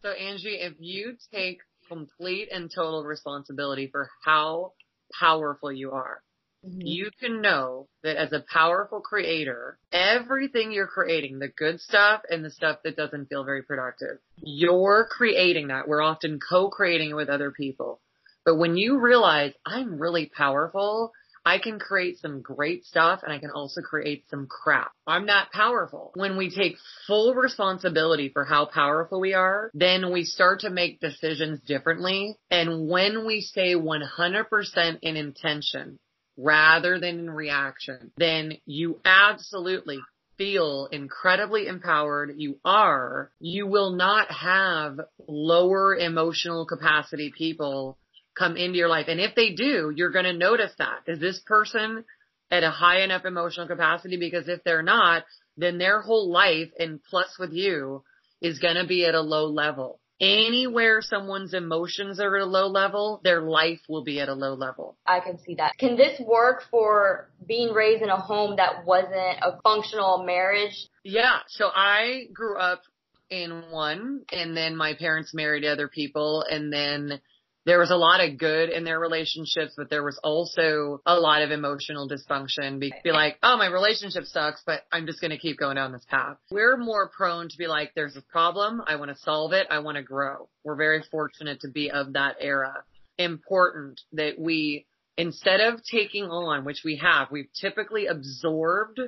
[0.01, 1.59] So Angie, if you take
[1.93, 4.73] complete and total responsibility for how
[5.19, 6.23] powerful you are,
[6.65, 6.81] mm-hmm.
[6.81, 12.43] you can know that as a powerful creator, everything you're creating, the good stuff and
[12.43, 15.87] the stuff that doesn't feel very productive, you're creating that.
[15.87, 17.99] We're often co-creating it with other people.
[18.45, 21.13] But when you realize I'm really powerful,
[21.45, 24.91] I can create some great stuff and I can also create some crap.
[25.05, 26.11] I'm not powerful.
[26.15, 30.99] When we take full responsibility for how powerful we are, then we start to make
[30.99, 32.37] decisions differently.
[32.49, 35.99] And when we stay 100% in intention
[36.37, 39.99] rather than in reaction, then you absolutely
[40.37, 42.33] feel incredibly empowered.
[42.37, 47.97] You are, you will not have lower emotional capacity people
[48.37, 49.05] come into your life.
[49.07, 51.01] And if they do, you're going to notice that.
[51.07, 52.03] Is this person
[52.51, 54.17] at a high enough emotional capacity?
[54.17, 55.23] Because if they're not,
[55.57, 58.03] then their whole life and plus with you
[58.41, 59.99] is going to be at a low level.
[60.19, 64.53] Anywhere someone's emotions are at a low level, their life will be at a low
[64.53, 64.95] level.
[65.05, 65.73] I can see that.
[65.77, 70.87] Can this work for being raised in a home that wasn't a functional marriage?
[71.03, 71.39] Yeah.
[71.47, 72.83] So I grew up
[73.29, 77.19] in one and then my parents married other people and then
[77.65, 81.41] there was a lot of good in their relationships, but there was also a lot
[81.41, 82.79] of emotional dysfunction.
[82.79, 85.93] Be, be like, oh, my relationship sucks, but I'm just going to keep going down
[85.93, 86.37] this path.
[86.51, 88.81] We're more prone to be like, there's a problem.
[88.85, 89.67] I want to solve it.
[89.69, 90.49] I want to grow.
[90.63, 92.83] We're very fortunate to be of that era.
[93.17, 94.85] Important that we,
[95.17, 98.99] instead of taking on, which we have, we've typically absorbed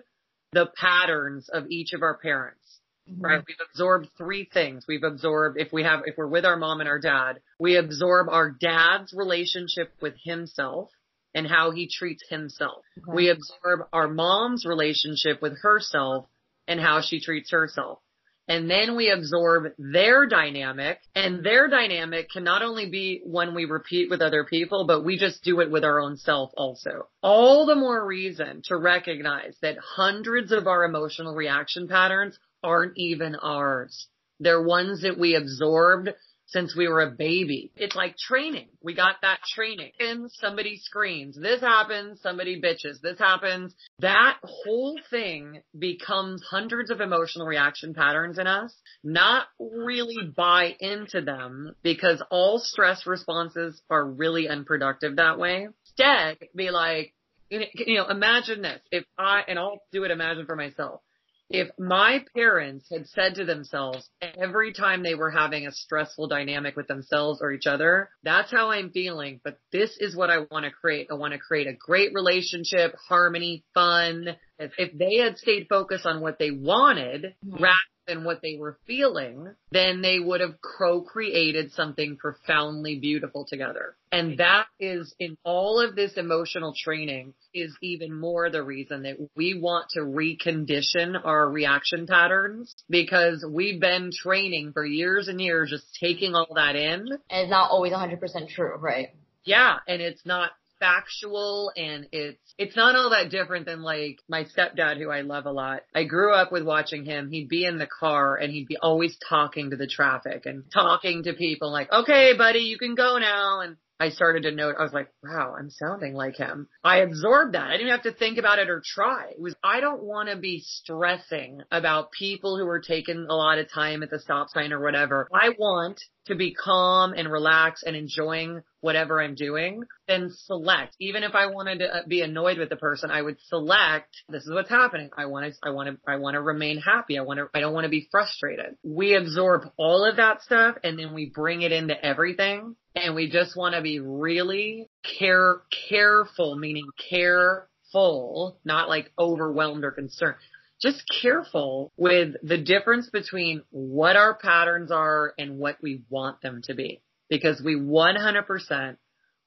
[0.54, 2.65] the patterns of each of our parents.
[3.08, 3.38] Right.
[3.38, 3.46] Mm-hmm.
[3.48, 4.86] We've absorbed three things.
[4.88, 8.30] We've absorbed, if we have, if we're with our mom and our dad, we absorb
[8.30, 10.90] our dad's relationship with himself
[11.34, 12.84] and how he treats himself.
[13.08, 16.26] We absorb our mom's relationship with herself
[16.68, 18.00] and how she treats herself.
[18.48, 23.66] And then we absorb their dynamic and their dynamic can not only be when we
[23.66, 27.08] repeat with other people, but we just do it with our own self also.
[27.24, 33.36] All the more reason to recognize that hundreds of our emotional reaction patterns aren't even
[33.36, 34.08] ours.
[34.40, 36.10] They're ones that we absorbed
[36.48, 37.72] since we were a baby.
[37.76, 38.68] It's like training.
[38.82, 39.92] We got that training.
[40.00, 41.38] And somebody screams.
[41.40, 42.22] This happens.
[42.22, 43.02] Somebody bitches.
[43.02, 43.74] This happens.
[44.00, 48.74] That whole thing becomes hundreds of emotional reaction patterns in us.
[49.04, 55.68] Not really buy into them because all stress responses are really unproductive that way.
[55.86, 57.14] Instead, be like,
[57.50, 58.82] you know, imagine this.
[58.92, 61.02] If I, and I'll do it imagine for myself
[61.50, 66.76] if my parents had said to themselves every time they were having a stressful dynamic
[66.76, 70.66] with themselves or each other, that's how I'm feeling, but this is what I want
[70.66, 71.08] to create.
[71.12, 74.36] I want to create a great relationship, harmony, fun.
[74.58, 77.64] If, if they had stayed focused on what they wanted mm-hmm.
[77.64, 77.78] rather
[78.08, 83.96] than what they were feeling, then they would have co-created something profoundly beautiful together.
[84.12, 89.18] And that is in all of this emotional training is even more the reason that
[89.36, 95.70] we want to recondition our reaction patterns because we've been training for years and years
[95.70, 97.08] just taking all that in.
[97.10, 99.10] And it's not always 100% true, right?
[99.44, 104.46] Yeah, and it's not factual and it's it's not all that different than like my
[104.46, 105.82] stepdad who I love a lot.
[105.94, 107.30] I grew up with watching him.
[107.30, 111.24] He'd be in the car and he'd be always talking to the traffic and talking
[111.24, 114.84] to people like, "Okay, buddy, you can go now." And I started to note, I
[114.84, 116.68] was like, wow, I'm sounding like him.
[116.84, 117.70] I absorbed that.
[117.70, 119.30] I didn't have to think about it or try.
[119.32, 123.58] It was, I don't want to be stressing about people who are taking a lot
[123.58, 125.30] of time at the stop sign or whatever.
[125.34, 130.96] I want to be calm and relaxed and enjoying whatever I'm doing, then select.
[131.00, 134.44] Even if I wanted to uh, be annoyed with the person, I would select, this
[134.44, 135.10] is what's happening.
[135.18, 137.18] I want to, I want to, I want to remain happy.
[137.18, 138.78] I want to, I don't want to be frustrated.
[138.84, 143.28] We absorb all of that stuff and then we bring it into everything and we
[143.28, 144.88] just want to be really
[145.20, 150.36] care, careful, meaning careful, not like overwhelmed or concerned
[150.82, 156.62] just careful with the difference between what our patterns are and what we want them
[156.64, 157.02] to be.
[157.30, 158.98] Because we 100%,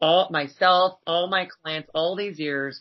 [0.00, 2.80] all myself, all my clients, all these years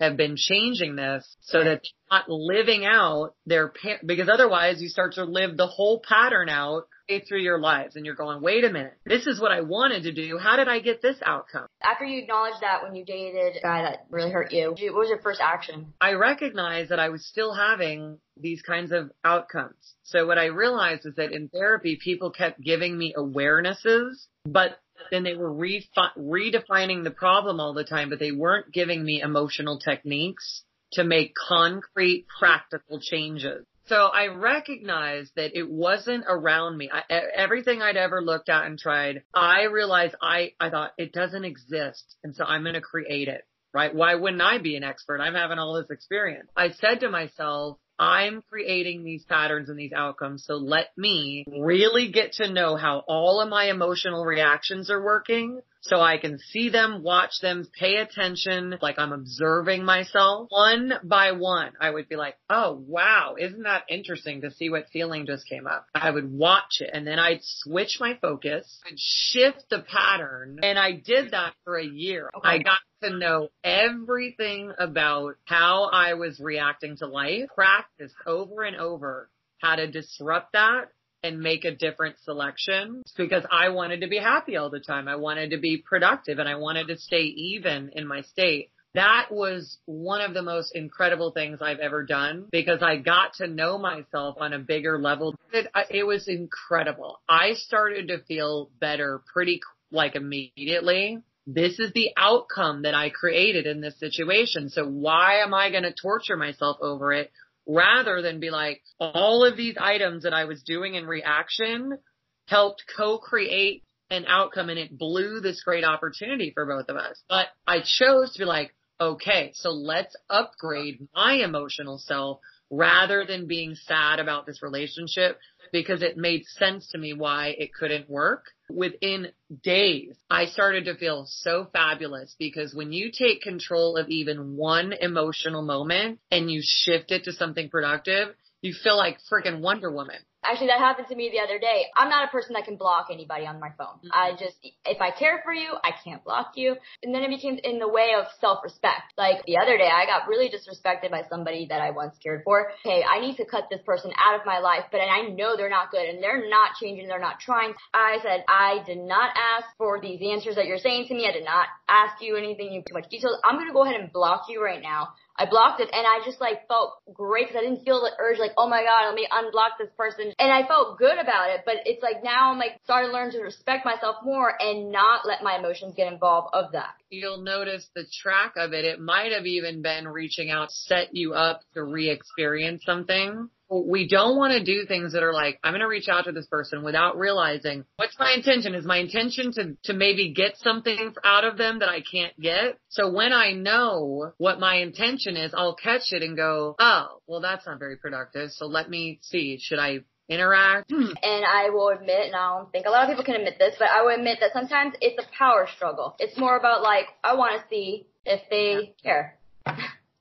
[0.00, 3.72] have been changing this so that they're not living out their,
[4.04, 6.84] because otherwise you start to live the whole pattern out
[7.26, 10.12] through your lives and you're going, wait a minute, this is what I wanted to
[10.12, 10.38] do.
[10.38, 11.66] How did I get this outcome?
[11.82, 15.08] After you acknowledged that when you dated a guy that really hurt you, what was
[15.08, 15.94] your first action?
[16.00, 19.94] I recognized that I was still having these kinds of outcomes.
[20.02, 24.78] So what I realized is that in therapy, people kept giving me awarenesses, but
[25.10, 29.22] then they were refi- redefining the problem all the time, but they weren't giving me
[29.22, 33.66] emotional techniques to make concrete, practical changes.
[33.88, 36.90] So I recognized that it wasn't around me.
[36.92, 37.02] I,
[37.34, 42.16] everything I'd ever looked at and tried, I realized I, I thought it doesn't exist.
[42.22, 43.94] And so I'm going to create it, right?
[43.94, 45.20] Why wouldn't I be an expert?
[45.20, 46.50] I'm having all this experience.
[46.54, 50.44] I said to myself, I'm creating these patterns and these outcomes.
[50.44, 55.60] So let me really get to know how all of my emotional reactions are working
[55.80, 61.32] so I can see them, watch them, pay attention, like I'm observing myself one by
[61.32, 61.72] one.
[61.80, 65.66] I would be like, oh wow, isn't that interesting to see what feeling just came
[65.66, 65.86] up?
[65.94, 70.58] I would watch it and then I'd switch my focus and shift the pattern.
[70.62, 72.30] And I did that for a year.
[72.36, 72.48] Okay.
[72.48, 78.76] I got to know everything about how I was reacting to life, practice over and
[78.76, 80.88] over how to disrupt that
[81.22, 85.08] and make a different selection because I wanted to be happy all the time.
[85.08, 88.70] I wanted to be productive and I wanted to stay even in my state.
[88.94, 93.46] That was one of the most incredible things I've ever done because I got to
[93.46, 95.34] know myself on a bigger level.
[95.52, 97.20] It, uh, it was incredible.
[97.28, 99.60] I started to feel better pretty
[99.90, 101.18] like immediately.
[101.46, 104.68] This is the outcome that I created in this situation.
[104.68, 107.30] So why am I going to torture myself over it
[107.68, 111.98] rather than be like, all of these items that I was doing in reaction
[112.46, 117.22] helped co-create an outcome and it blew this great opportunity for both of us.
[117.28, 122.40] But I chose to be like, okay, so let's upgrade my emotional self
[122.70, 125.38] rather than being sad about this relationship
[125.70, 128.46] because it made sense to me why it couldn't work.
[128.70, 129.28] Within
[129.62, 134.92] days, I started to feel so fabulous because when you take control of even one
[134.92, 140.18] emotional moment and you shift it to something productive, you feel like freaking Wonder Woman.
[140.44, 141.86] Actually, that happened to me the other day.
[141.96, 143.98] I'm not a person that can block anybody on my phone.
[143.98, 144.14] Mm-hmm.
[144.14, 146.76] I just, if I care for you, I can't block you.
[147.02, 149.14] And then it became in the way of self-respect.
[149.16, 152.70] Like the other day, I got really disrespected by somebody that I once cared for.
[152.86, 155.68] Okay, I need to cut this person out of my life, but I know they're
[155.68, 157.74] not good and they're not changing, they're not trying.
[157.92, 161.26] I said, I did not ask for these answers that you're saying to me.
[161.28, 163.38] I did not ask you anything in too much detail.
[163.44, 165.08] I'm going to go ahead and block you right now.
[165.38, 168.38] I blocked it and I just like felt great because I didn't feel the urge
[168.38, 170.27] like, oh my god, let me unblock this person.
[170.38, 173.30] And I felt good about it, but it's like now I'm like starting to learn
[173.32, 176.94] to respect myself more and not let my emotions get involved of that.
[177.10, 178.84] You'll notice the track of it.
[178.84, 184.36] It might have even been reaching out, set you up to re-experience something we don't
[184.36, 186.82] want to do things that are like, I'm going to reach out to this person
[186.82, 188.74] without realizing what's my intention.
[188.74, 192.78] Is my intention to, to maybe get something out of them that I can't get?
[192.88, 197.40] So when I know what my intention is, I'll catch it and go, oh, well,
[197.40, 198.50] that's not very productive.
[198.52, 199.58] So let me see.
[199.60, 200.92] Should I interact.
[201.28, 203.74] And I will admit, and I don't think a lot of people can admit this,
[203.78, 206.14] but I will admit that sometimes it's a power struggle.
[206.18, 209.38] It's more about like, I want to see if they care.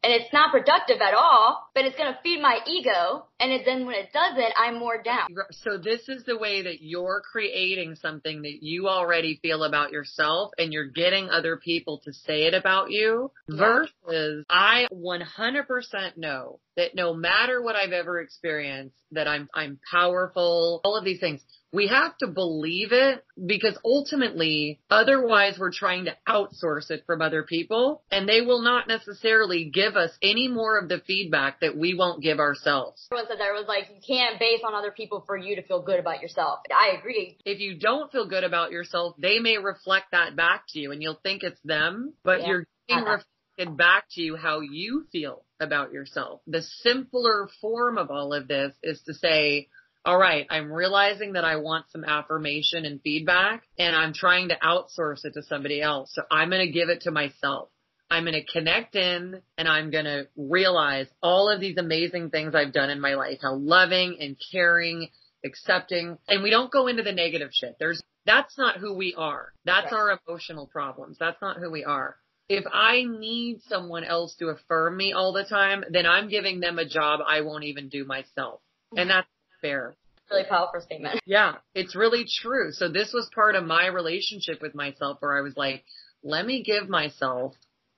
[0.07, 3.63] and it's not productive at all, but it's going to feed my ego And it,
[3.65, 5.27] then when it doesn't, I'm more down.
[5.51, 10.51] So this is the way that you're creating something that you already feel about yourself
[10.57, 16.95] and you're getting other people to say it about you versus I 100% know that
[16.95, 21.41] no matter what I've ever experienced that I'm I'm powerful, all of these things.
[21.73, 27.43] We have to believe it because ultimately otherwise we're trying to outsource it from other
[27.43, 31.93] people and they will not necessarily give us any more of the feedback that we
[31.93, 33.07] won't give ourselves.
[33.11, 35.61] Everyone said that it was like you can't base on other people for you to
[35.63, 36.59] feel good about yourself.
[36.71, 37.37] I agree.
[37.45, 41.01] if you don't feel good about yourself, they may reflect that back to you and
[41.01, 42.47] you'll think it's them, but Yeah.
[42.47, 43.17] you're getting Uh-huh.
[43.57, 46.41] reflected back to you how you feel about yourself.
[46.47, 49.67] The simpler form of all of this is to say,
[50.07, 54.55] all right, I'm realizing that I want some affirmation and feedback and I'm trying to
[54.55, 56.11] outsource it to somebody else.
[56.13, 57.67] So I'm going to give it to myself.
[58.09, 62.55] I'm going to connect in and I'm going to realize all of these amazing things
[62.55, 65.09] I've done in my life, how loving and caring,
[65.43, 67.75] accepting, and we don't go into the negative shit.
[67.77, 69.51] There's, that's not who we are.
[69.65, 69.99] That's Right.
[69.99, 71.17] our emotional problems.
[71.19, 72.15] That's not who we are.
[72.47, 76.79] If I need someone else to affirm me all the time, then I'm giving them
[76.79, 78.61] a job I won't even do myself.
[78.91, 79.09] And mm-hmm.
[79.09, 79.27] that's
[79.61, 79.95] fair.
[80.29, 81.19] Really powerful statement.
[81.25, 82.71] Yeah, it's really true.
[82.71, 85.83] So this was part of my relationship with myself where I was like,
[86.23, 87.53] let me give myself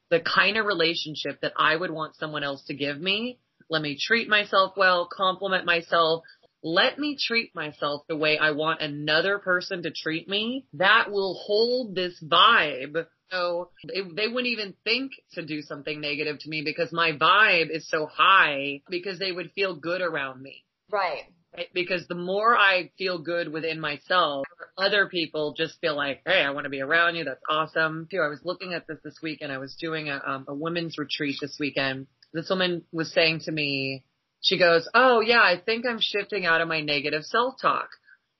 [0.09, 3.39] the kind of relationship that I would want someone else to give me.
[3.69, 6.23] Let me treat myself well, compliment myself.
[6.63, 10.65] Let me treat myself the way I want another person to treat me.
[10.73, 13.05] That will hold this vibe.
[13.31, 17.69] So they, they wouldn't even think to do something negative to me because my vibe
[17.69, 21.23] is so high because they would feel good around me Right.
[21.55, 21.67] Right?
[21.73, 24.45] Because the more I feel good within myself,
[24.77, 27.23] other people just feel like, hey, I want to be around you.
[27.23, 28.07] That's awesome.
[28.09, 30.53] Too, I was looking at this this week and I was doing a, um, a
[30.53, 32.07] women's retreat this weekend.
[32.33, 34.03] This woman was saying to me,
[34.41, 37.89] she goes, oh yeah, I think I'm shifting out of my negative self-talk.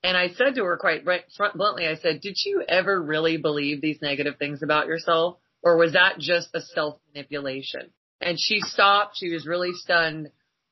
[0.01, 3.35] And I said to her quite right, front bluntly, I said, did you ever really
[3.35, 5.37] believe these negative things about yourself?
[5.61, 7.91] Or was that just a self-manipulation?
[8.21, 9.17] And she stopped.
[9.17, 10.29] She was really stunned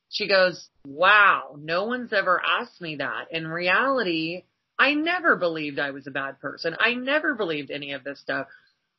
[0.09, 3.27] she goes, wow, no one's ever asked me that.
[3.31, 4.43] In reality,
[4.79, 6.75] I never believed I was a bad person.
[6.79, 8.47] I never believed any of this stuff.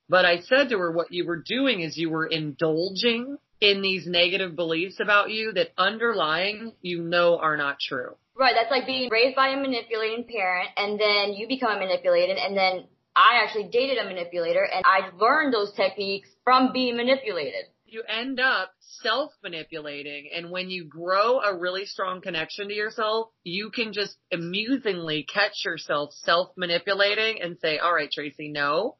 [0.09, 4.07] But I said to her, what you were doing is you were indulging in these
[4.07, 8.17] negative beliefs about you that underlying you know are not true.
[8.37, 8.55] Right.
[8.57, 12.85] That's like being raised by a manipulating parent and then you become manipulated and then
[13.17, 17.65] I actually dated a manipulator and I learned those techniques from being manipulated.
[17.91, 18.71] You end up
[19.03, 24.17] self manipulating and when you grow a really strong connection to yourself, you can just
[24.31, 28.97] amusingly catch yourself self manipulating and say, all right, Tracy, no,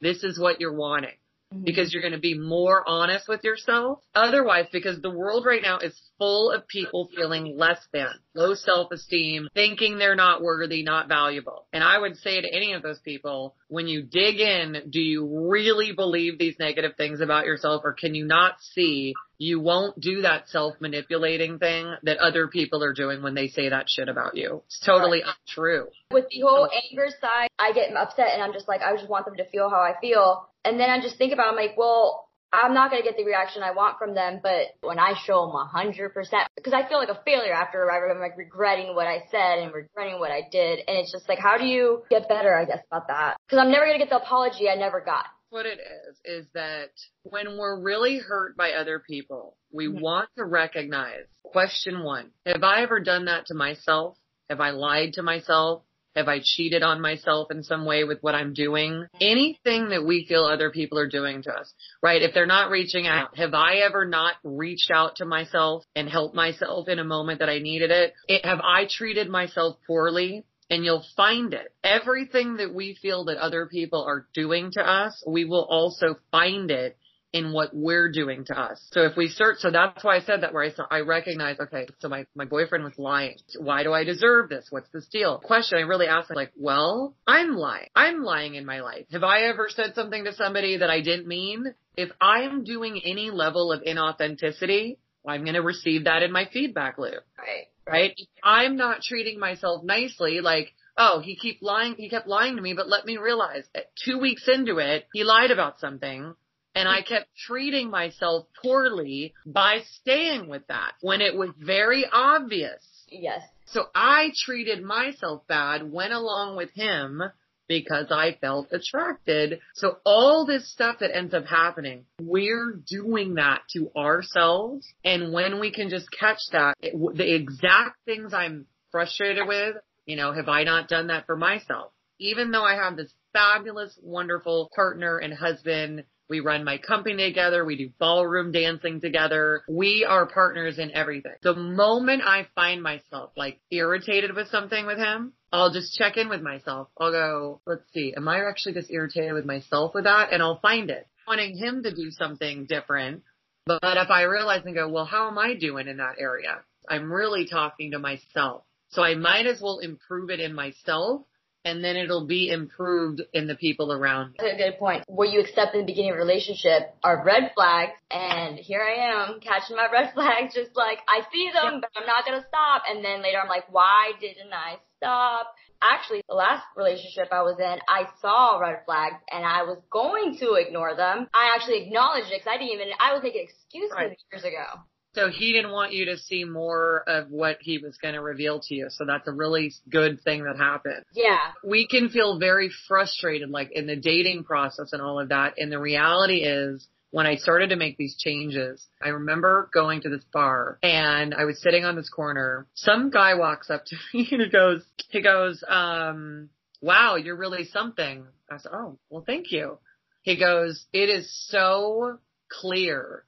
[0.00, 1.19] this is what you're wanting.
[1.52, 1.64] Mm-hmm.
[1.64, 3.98] because you're going to be more honest with yourself.
[4.14, 9.48] Otherwise, because the world right now is full of people feeling less than, low self-esteem,
[9.52, 11.66] thinking they're not worthy, not valuable.
[11.72, 15.48] And I would say to any of those people, when you dig in, do you
[15.48, 20.20] really believe these negative things about yourself or can you not see you won't do
[20.20, 24.62] that self-manipulating thing that other people are doing when they say that shit about you?
[24.66, 25.88] It's totally untrue.
[26.12, 29.24] With the whole anger side, I get upset and I'm just like, I just want
[29.24, 30.49] them to feel how I feel.
[30.64, 33.16] And then I just think about, it, I'm like, well, I'm not going to get
[33.16, 36.72] the reaction I want from them, but when I show them a hundred percent, because
[36.72, 40.32] I feel like a failure after I'm like regretting what I said and regretting what
[40.32, 40.80] I did.
[40.88, 43.36] And it's just like, how do you get better, I guess, about that?
[43.46, 45.26] Because I'm never going to get the apology I never got.
[45.50, 46.90] what it is is that
[47.24, 50.00] when we're really hurt by other people, we mm-hmm.
[50.00, 54.16] want to recognize question one, have I ever done that to myself?
[54.48, 55.82] Have I lied to myself?
[56.16, 59.06] Have I cheated on myself in some way with what I'm doing?
[59.20, 62.20] Anything that we feel other people are doing to us, right?
[62.20, 66.34] If they're not reaching out, have I ever not reached out to myself and helped
[66.34, 68.14] myself in a moment that I needed it?
[68.26, 70.44] it have I treated myself poorly?
[70.72, 71.74] and you'll find it.
[71.82, 76.70] Everything that we feel that other people are doing to us, we will also find
[76.70, 76.96] it
[77.32, 78.80] in what we're doing to us.
[78.90, 81.58] So if we search, so that's why I said that where I saw, I recognize,
[81.60, 83.36] okay, so my, my boyfriend was lying.
[83.58, 84.66] Why do I deserve this?
[84.70, 85.38] What's this deal?
[85.38, 87.88] Question I really asked, like, well, I'm lying.
[87.94, 89.06] I'm lying in my life.
[89.12, 91.66] Have I ever said something to somebody that I didn't mean?
[91.96, 96.98] If I'm doing any level of inauthenticity, I'm going to receive that in my feedback
[96.98, 97.66] loop Right.
[97.86, 98.14] right?
[98.16, 102.62] If I'm not treating myself nicely, like, oh, he keep lying, he kept lying to
[102.62, 106.34] me, but let me realize that two weeks into it, he lied about something.
[106.74, 112.84] And I kept treating myself poorly by staying with that when it was very obvious.
[113.08, 113.42] Yes.
[113.66, 117.22] So I treated myself bad, went along with him
[117.70, 119.60] because I felt attracted.
[119.74, 124.84] So all this stuff that ends up happening, we're doing that to ourselves.
[125.04, 130.16] And when we can just catch that, it, the exact things I'm frustrated with, you
[130.16, 131.92] know, have I not done that for myself?
[132.18, 137.64] Even though I have this fabulous, wonderful partner and husband we run my company together.
[137.64, 139.62] We do ballroom dancing together.
[139.68, 141.34] We are partners in everything.
[141.42, 146.28] The moment I find myself like irritated with something with him, I'll just check in
[146.28, 146.88] with myself.
[146.98, 150.32] I'll go, let's see, am I actually just irritated with myself with that?
[150.32, 151.06] And I'll find it.
[151.26, 153.22] Wanting him to do something different.
[153.66, 156.58] But if I realize and go, well, how am I doing in that area?
[156.88, 158.62] I'm really talking to myself.
[158.90, 161.22] So I might as well improve it in myself
[161.64, 164.34] and then it'll be improved in the people around.
[164.38, 165.04] That's a good point.
[165.06, 169.12] What you accept in the beginning of a relationship are red flags, and here I
[169.12, 172.82] am catching my red flags, just like I see them, but I'm not gonna stop.
[172.88, 175.54] And then later I'm like, why didn't I stop?
[175.82, 180.36] Actually, the last relationship I was in, I saw red flags and I was going
[180.38, 181.26] to ignore them.
[181.32, 184.18] I actually acknowledged it because I didn't even, I was making excuses Right.
[184.30, 184.66] years ago.
[185.14, 188.60] So he didn't want you to see more of what he was going to reveal
[188.60, 188.88] to you.
[188.90, 191.04] So that's a really good thing that happened.
[191.12, 191.38] Yeah.
[191.64, 195.54] We can feel very frustrated, like in the dating process and all of that.
[195.58, 200.08] And the reality is when I started to make these changes, I remember going to
[200.08, 202.66] this bar and I was sitting on this corner.
[202.74, 206.50] Some guy walks up to me and he goes, he goes, um,
[206.80, 208.26] wow, you're really something.
[208.50, 209.78] I said, oh, well, thank you.
[210.22, 213.24] He goes, it is so clear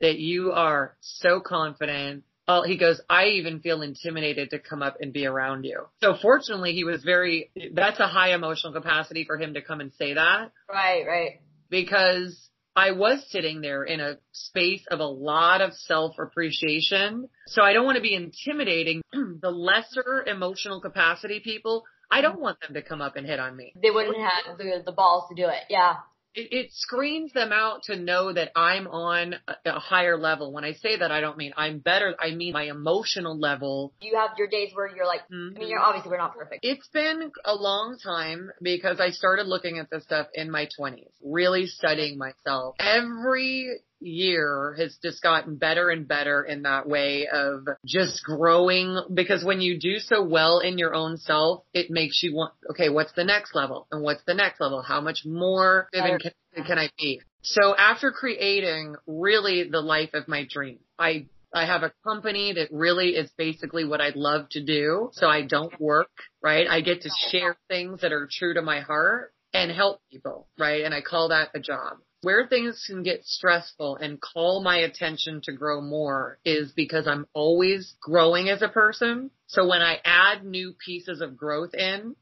[0.00, 2.24] that you are so confident.
[2.48, 5.86] Oh, he goes, I even feel intimidated to come up and be around you.
[6.00, 9.92] So fortunately, he was very, that's a high emotional capacity for him to come and
[9.98, 11.40] say that Right, right.
[11.70, 17.28] because I was sitting there in a space of a lot of self appreciation.
[17.46, 21.84] So I don't want to be intimidating the lesser emotional capacity people.
[22.10, 23.72] I don't want them to come up and hit on me.
[23.82, 25.64] They wouldn't have the, the balls to do it.
[25.68, 25.94] Yeah.
[26.36, 30.52] It, it screens them out to know that I'm on a, a higher level.
[30.52, 32.14] When I say that, I don't mean I'm better.
[32.20, 33.94] I mean my emotional level.
[34.00, 35.88] You have your days where you're like, I mean, you're mm-hmm.
[35.88, 36.60] obviously we're not perfect.
[36.64, 41.08] It's been a long time because I started looking at this stuff in my 20s,
[41.24, 42.76] really studying myself.
[42.78, 49.44] Every year has just gotten better and better in that way of just growing because
[49.44, 53.12] when you do so well in your own self, it makes you want, okay, what's
[53.12, 53.86] the next level?
[53.90, 54.82] And what's the next level?
[54.82, 57.20] How much more can, can I be?
[57.42, 62.68] So after creating really the life of my dream, I I have a company that
[62.70, 65.10] really is basically what I'd love to do.
[65.12, 66.10] So I don't work,
[66.42, 66.66] right?
[66.68, 70.84] I get to share things that are true to my heart and help people, right?
[70.84, 71.98] And I call that a job.
[72.26, 77.24] Where things can get stressful and call my attention to grow more is because I'm
[77.34, 79.30] always growing as a person.
[79.46, 82.16] So when I add new pieces of growth in,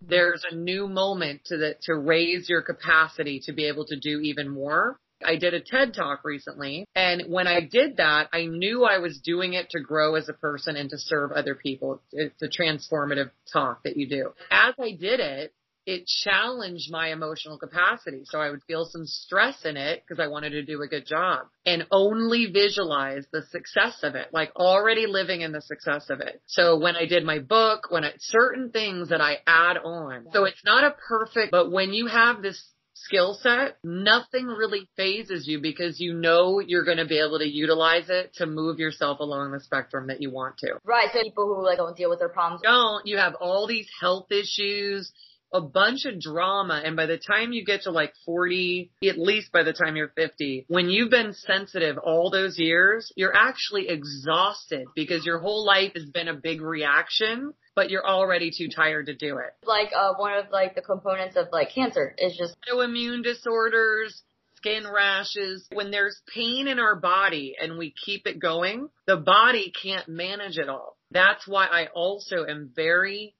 [0.00, 4.20] there's a new moment to the, to raise your capacity to be able to do
[4.20, 4.98] even more.
[5.22, 9.20] I did a TED talk recently and when I did that, I knew I was
[9.22, 12.00] doing it to grow as a person and to serve other people.
[12.12, 14.32] It's a transformative talk that you do.
[14.50, 15.52] As I did it,
[15.86, 18.22] it challenged my emotional capacity.
[18.24, 21.06] So I would feel some stress in it because I wanted to do a good
[21.06, 26.20] job and only visualize the success of it, like already living in the success of
[26.20, 26.40] it.
[26.46, 30.26] So when I did my book, when I, certain things that I add on.
[30.32, 32.62] So it's not a perfect, but when you have this
[32.94, 37.48] skill set, nothing really fazes you because you know you're going to be able to
[37.48, 40.74] utilize it to move yourself along the spectrum that you want to.
[40.84, 41.08] Right.
[41.12, 42.62] So people who like don't deal with their problems.
[42.62, 45.10] Don't, you have all these health issues,
[45.52, 49.52] a bunch of drama, and by the time you get to like 40, at least
[49.52, 54.86] by the time you're 50, when you've been sensitive all those years, you're actually exhausted
[54.94, 59.14] because your whole life has been a big reaction, but you're already too tired to
[59.14, 59.66] do it.
[59.66, 64.22] Like uh, one of like the components of like cancer is just autoimmune disorders,
[64.56, 65.66] skin rashes.
[65.72, 70.58] When there's pain in our body and we keep it going, the body can't manage
[70.58, 70.96] it all.
[71.10, 73.34] That's why I also am very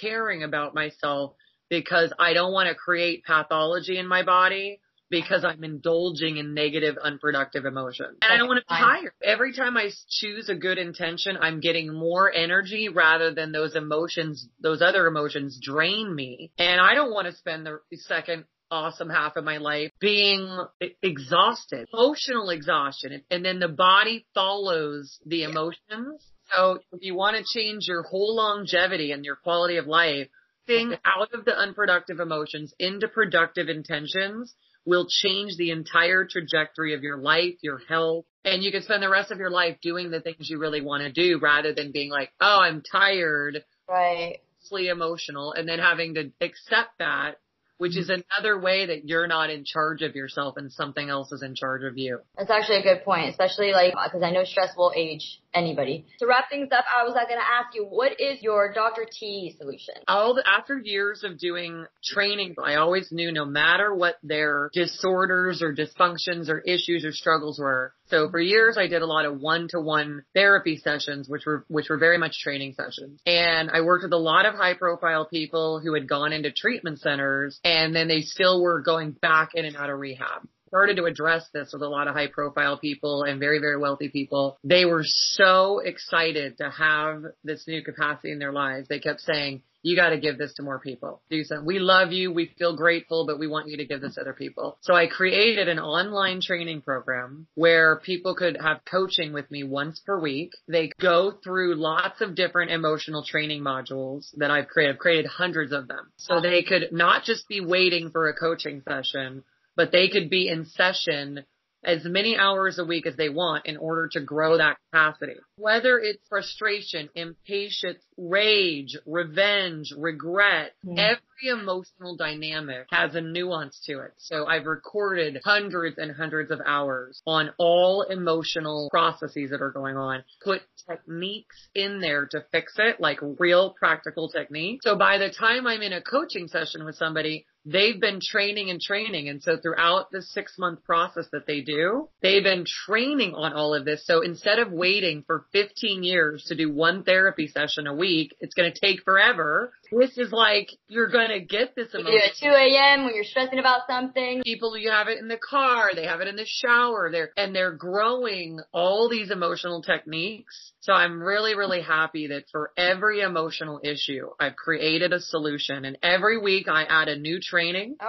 [0.00, 1.34] caring about myself
[1.70, 6.96] because I don't want to create pathology in my body because I'm indulging in negative,
[7.02, 8.18] unproductive emotions.
[8.22, 9.12] And I don't want to be tired.
[9.22, 14.46] Every time I choose a good intention, I'm getting more energy rather than those emotions,
[14.62, 16.52] those other emotions drain me.
[16.58, 20.64] And I don't want to spend the second awesome half of my life being
[21.02, 23.22] exhausted, emotional exhaustion.
[23.30, 26.24] And then the body follows the emotions.
[26.54, 30.28] So if you want to change your whole longevity and your quality of life,
[30.66, 34.54] thing out of the unproductive emotions into productive intentions
[34.84, 39.08] will change the entire trajectory of your life, your health, and you can spend the
[39.08, 42.10] rest of your life doing the things you really want to do rather than being
[42.10, 43.62] like, oh, I'm tired.
[43.88, 44.38] right.
[44.72, 47.34] emotional and then having to accept that,
[47.80, 51.42] which is another way that you're not in charge of yourself and something else is
[51.42, 52.18] in charge of you.
[52.36, 56.04] That's actually a good point, especially like because I know stress will age anybody.
[56.18, 59.06] To wrap things up, I was like, going to ask you, what is your Dr.
[59.10, 59.94] T solution?
[60.06, 65.62] all the, after years of doing training, I always knew no matter what their disorders
[65.62, 67.94] or dysfunctions or issues or struggles were.
[68.10, 71.96] So for years I did a lot of one-to-one therapy sessions, which were, which were
[71.96, 73.20] very much training sessions.
[73.24, 77.00] And I worked with a lot of high profile people who had gone into treatment
[77.00, 81.04] centers and then they still were going back in and out of rehab started to
[81.04, 84.56] address this with a lot of high profile people and very, very wealthy people.
[84.62, 88.86] They were so excited to have this new capacity in their lives.
[88.88, 91.22] They kept saying, you got to give this to more people.
[91.30, 91.66] Do something.
[91.66, 92.32] We love you.
[92.32, 94.76] We feel grateful, but we want you to give this to other people.
[94.82, 100.00] So I created an online training program where people could have coaching with me once
[100.04, 100.52] per week.
[100.68, 104.96] They go through lots of different emotional training modules that I've created.
[104.96, 106.12] I've created hundreds of them.
[106.16, 109.44] So they could not just be waiting for a coaching session,
[109.76, 111.44] but they could be in session
[111.84, 115.36] as many hours a week as they want in order to grow that capacity.
[115.56, 120.98] Whether it's frustration, impatience, rage, revenge, regret, hmm.
[120.98, 124.12] every emotional dynamic has a nuance to it.
[124.18, 129.96] So I've recorded hundreds and hundreds of hours on all emotional processes that are going
[129.96, 134.84] on, put techniques in there to fix it, like real practical techniques.
[134.84, 138.80] So by the time I'm in a coaching session with somebody, they've been training and
[138.80, 139.28] training.
[139.28, 143.74] And so throughout the six month process that they do, they've been training on all
[143.74, 144.06] of this.
[144.06, 148.54] So instead of waiting for 15 years to do one therapy session a week, it's
[148.54, 149.72] going to take forever.
[149.92, 152.28] This is like, you're going to get this You do emotion.
[152.28, 153.04] at 2 a.m.
[153.04, 154.42] when you're stressing about something.
[154.44, 157.54] People, you have it in the car, they have it in the shower, they're, and
[157.54, 160.72] they're growing all these emotional techniques.
[160.80, 165.98] So I'm really, really happy that for every emotional issue, I've created a solution and
[166.02, 167.59] every week I add a new training.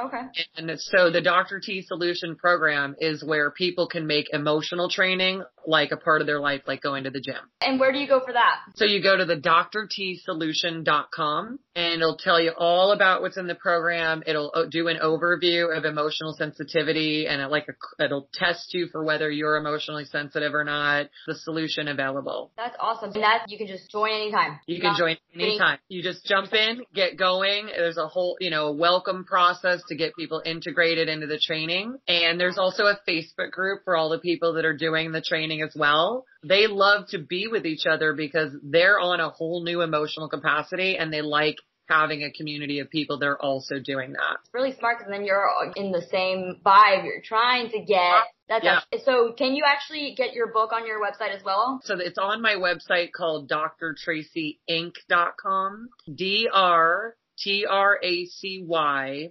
[0.06, 0.22] Okay.
[0.56, 1.60] And so the Dr.
[1.60, 6.40] T Solution program is where people can make emotional training like a part of their
[6.40, 7.36] life, like going to the gym.
[7.62, 8.56] And where do you go for that?
[8.76, 13.56] So you go to the drtsolution.com and it'll tell you all about what's in the
[13.56, 14.24] program.
[14.26, 18.88] It'll uh, do an overview of emotional sensitivity and it like a, it'll test you
[18.92, 21.08] for whether you're emotionally sensitive or not.
[21.28, 22.52] The solution available.
[22.58, 23.12] That's awesome.
[23.14, 24.60] And that you can just join anytime.
[24.66, 25.78] You can Not join anytime.
[25.90, 27.68] You just jump in, get going.
[27.68, 31.98] There's a whole, you know, welcome process to get people integrated into the training.
[32.08, 35.62] And there's also a Facebook group for all the people that are doing the training
[35.62, 36.26] as well.
[36.44, 40.98] They love to be with each other because they're on a whole new emotional capacity
[40.98, 41.56] and they like
[41.90, 44.38] having a community of people that are also doing that.
[44.42, 48.24] It's really smart because then you're in the same vibe you're trying to get.
[48.48, 48.80] That's Yeah.
[48.94, 49.34] a- so.
[49.34, 51.82] Can you actually get your book on your website as well?
[51.84, 55.90] So it's on my website called drtracyinc.com.
[56.16, 59.30] D R T R A C Y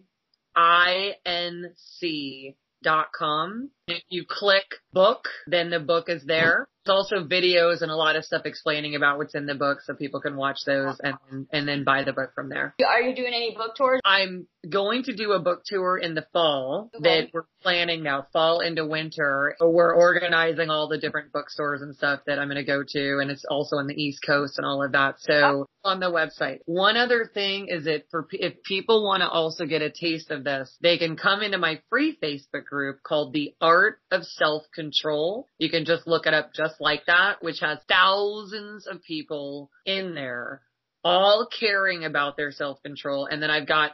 [0.57, 3.71] I N C dot com.
[3.87, 6.69] If you click book, then the book is there.
[6.85, 9.95] There's also videos and a lot of stuff explaining about what's in the book so
[9.95, 12.75] people can watch those and, and then buy the book from there.
[12.87, 14.01] Are you doing any book tours?
[14.05, 17.23] I'm going to do a book tour in the fall Okay.
[17.23, 19.55] that we're planning now, fall into winter.
[19.61, 23.31] We're organizing all the different bookstores and stuff that I'm going to go to, and
[23.31, 25.17] it's also on the East Coast and all of that.
[25.21, 26.59] So on the website.
[26.67, 30.45] One other thing is that for if people want to also get a taste of
[30.45, 35.47] this, they can come into my free Facebook group called The Art of Self Control.
[35.59, 40.15] You can just look it up just like that, which has thousands of people in
[40.15, 40.63] there
[41.03, 43.27] all caring about their self control.
[43.27, 43.93] And then I've got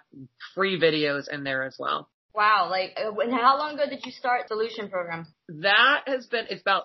[0.55, 2.09] free videos in there as well.
[2.35, 2.69] Wow.
[2.71, 5.27] Like, uh, and how long ago did you start the Solution Program?
[5.49, 6.85] That has been, it's about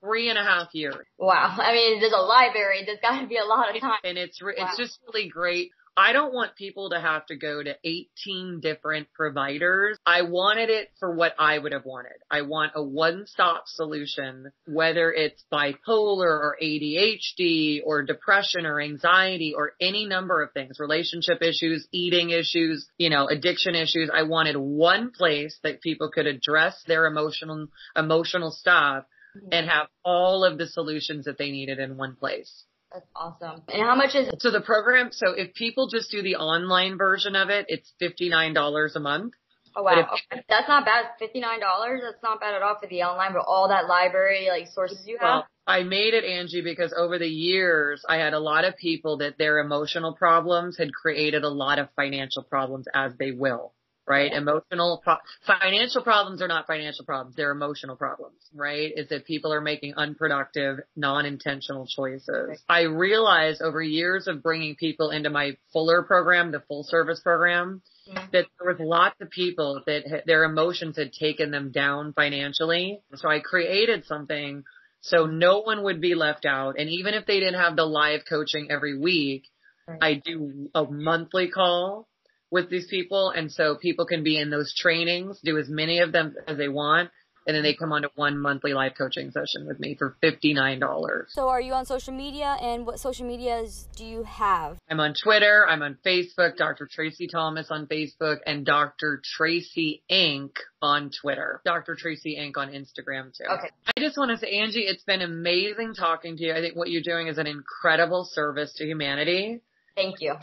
[0.00, 0.94] three and a half years.
[1.18, 1.56] Wow.
[1.58, 2.82] I mean, there's a library.
[2.86, 3.98] There's got to be a lot of time.
[4.04, 4.66] And it's, re- Wow.
[4.68, 5.70] it's just really great.
[5.96, 9.96] I don't want people to have to go to 18 different providers.
[10.04, 12.12] I wanted it for what I would have wanted.
[12.30, 19.72] I want a one-stop solution, whether it's bipolar or ADHD or depression or anxiety or
[19.80, 24.10] any number of things, relationship issues, eating issues, you know, addiction issues.
[24.12, 29.04] I wanted one place that people could address their emotional, emotional stuff
[29.36, 29.48] mm-hmm.
[29.50, 32.64] and have all of the solutions that they needed in one place.
[32.96, 33.62] That's awesome.
[33.68, 34.40] And how much is it?
[34.40, 38.96] So the program, so if people just do the online version of it, it's $59
[38.96, 39.34] a month.
[39.76, 40.42] Oh wow, okay.
[40.48, 41.04] that's not bad.
[41.18, 42.00] Fifty nine dollars.
[42.02, 45.18] That's not bad at all for the online, but all that library like sources you
[45.20, 45.26] have.
[45.26, 49.18] Well, I made it, Angie, because over the years, I had a lot of people
[49.18, 53.74] that their emotional problems had created a lot of financial problems as they will.
[54.06, 54.32] Right?
[54.32, 57.36] Emotional, pro- financial problems are not financial problems.
[57.36, 58.92] They're emotional problems, right?
[58.94, 62.62] Is that people are making unproductive, non-intentional choices.
[62.68, 67.82] I realized over years of bringing people into my fuller program, the full service program,
[68.08, 68.30] Mhm.
[68.30, 73.00] that there was lots of people that had, their emotions had taken them down financially.
[73.16, 74.64] So I created something
[75.02, 76.76] so no one would be left out.
[76.78, 79.44] And even if they didn't have the live coaching every week,
[79.88, 79.98] Right.
[80.02, 82.08] I do a monthly call
[82.50, 83.30] with these people.
[83.30, 86.68] And so people can be in those trainings, do as many of them as they
[86.68, 87.10] want.
[87.46, 91.26] And then they come on to one monthly live coaching session with me for $59.
[91.28, 94.78] So, are you on social media, and what social medias do you have?
[94.90, 95.64] I'm on Twitter.
[95.64, 96.88] I'm on Facebook, Dr.
[96.90, 99.22] Tracy Thomas on Facebook, and Dr.
[99.22, 100.56] Tracy Inc.
[100.82, 101.60] on Twitter.
[101.64, 101.94] Dr.
[101.94, 102.60] Tracy Inc.
[102.60, 103.44] on Instagram too.
[103.48, 103.70] Okay.
[103.96, 106.52] I just want to say, Angie, it's been amazing talking to you.
[106.52, 109.60] I think what you're doing is an incredible service to humanity.
[109.94, 110.34] Thank you.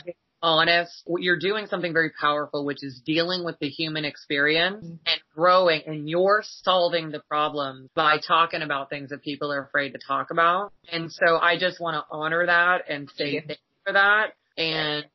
[0.44, 4.96] Honest, you're doing something very powerful, which is dealing with the human experience mm-hmm.
[5.06, 9.92] and growing, and you're solving the problems by talking about things that people are afraid
[9.92, 10.70] to talk about.
[10.92, 14.34] And so I just want to honor that and say thank you for that.
[14.58, 15.06] And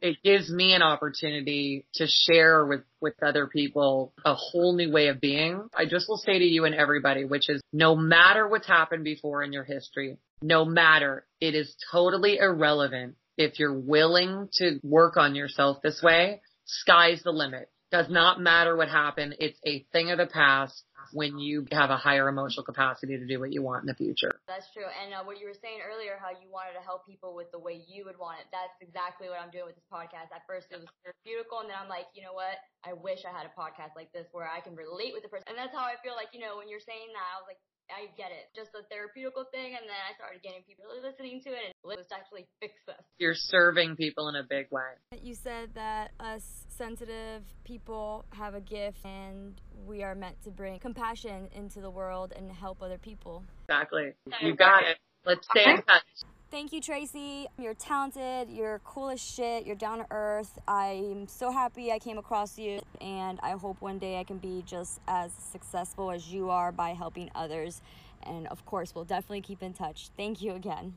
[0.00, 5.08] it gives me an opportunity to share with, with other people a whole new way
[5.08, 5.68] of being.
[5.74, 9.42] I just will say to you and everybody, which is no matter what's happened before
[9.42, 15.34] in your history, no matter, it is totally irrelevant if you're willing to work on
[15.34, 17.72] yourself this way, sky's the limit.
[17.90, 19.34] Does not matter what happened.
[19.40, 20.84] It's a thing of the past
[21.16, 24.30] when you have a higher emotional capacity to do what you want in the future.
[24.46, 24.86] That's true.
[24.86, 27.58] And uh, what you were saying earlier, how you wanted to help people with the
[27.58, 30.30] way you would want it, that's exactly what I'm doing with this podcast.
[30.30, 32.62] At first, it was therapeutical, and then I'm like, you know what?
[32.86, 35.50] I wish I had a podcast like this where I can relate with the person.
[35.50, 37.58] And that's how I feel like, you know, when you're saying that, I was like,
[37.90, 38.48] I get it.
[38.54, 41.74] Just a therapeutical thing, and then I started getting people really listening to it, and
[41.84, 42.96] let's actually fix this.
[43.18, 44.96] You're serving people in a big way.
[45.20, 50.78] You said that us sensitive people have a gift, and we are meant to bring
[50.78, 53.44] compassion into the world and help other people.
[53.68, 54.12] Exactly.
[54.40, 54.98] You got it.
[55.24, 56.02] Let's stay in touch.
[56.50, 57.46] Thank you, Tracy.
[57.58, 58.50] You're talented.
[58.50, 59.64] You're cool as shit.
[59.64, 60.58] You're down to earth.
[60.66, 64.64] I'm so happy I came across you, and I hope one day I can be
[64.66, 67.82] just as successful as you are by helping others.
[68.24, 70.10] And of course, we'll definitely keep in touch.
[70.16, 70.94] Thank you again.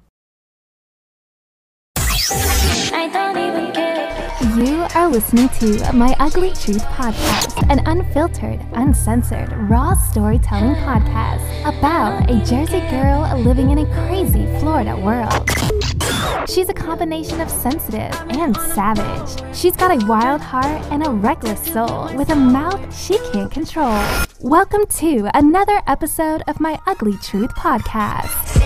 [2.96, 4.04] I don't even care.
[4.56, 12.30] You are listening to My Ugly Truth Podcast, an unfiltered, uncensored, raw storytelling podcast about
[12.30, 15.50] a Jersey girl living in a crazy Florida world.
[16.48, 19.56] She's a combination of sensitive and savage.
[19.56, 24.00] She's got a wild heart and a reckless soul with a mouth she can't control.
[24.40, 28.63] Welcome to another episode of My Ugly Truth Podcast.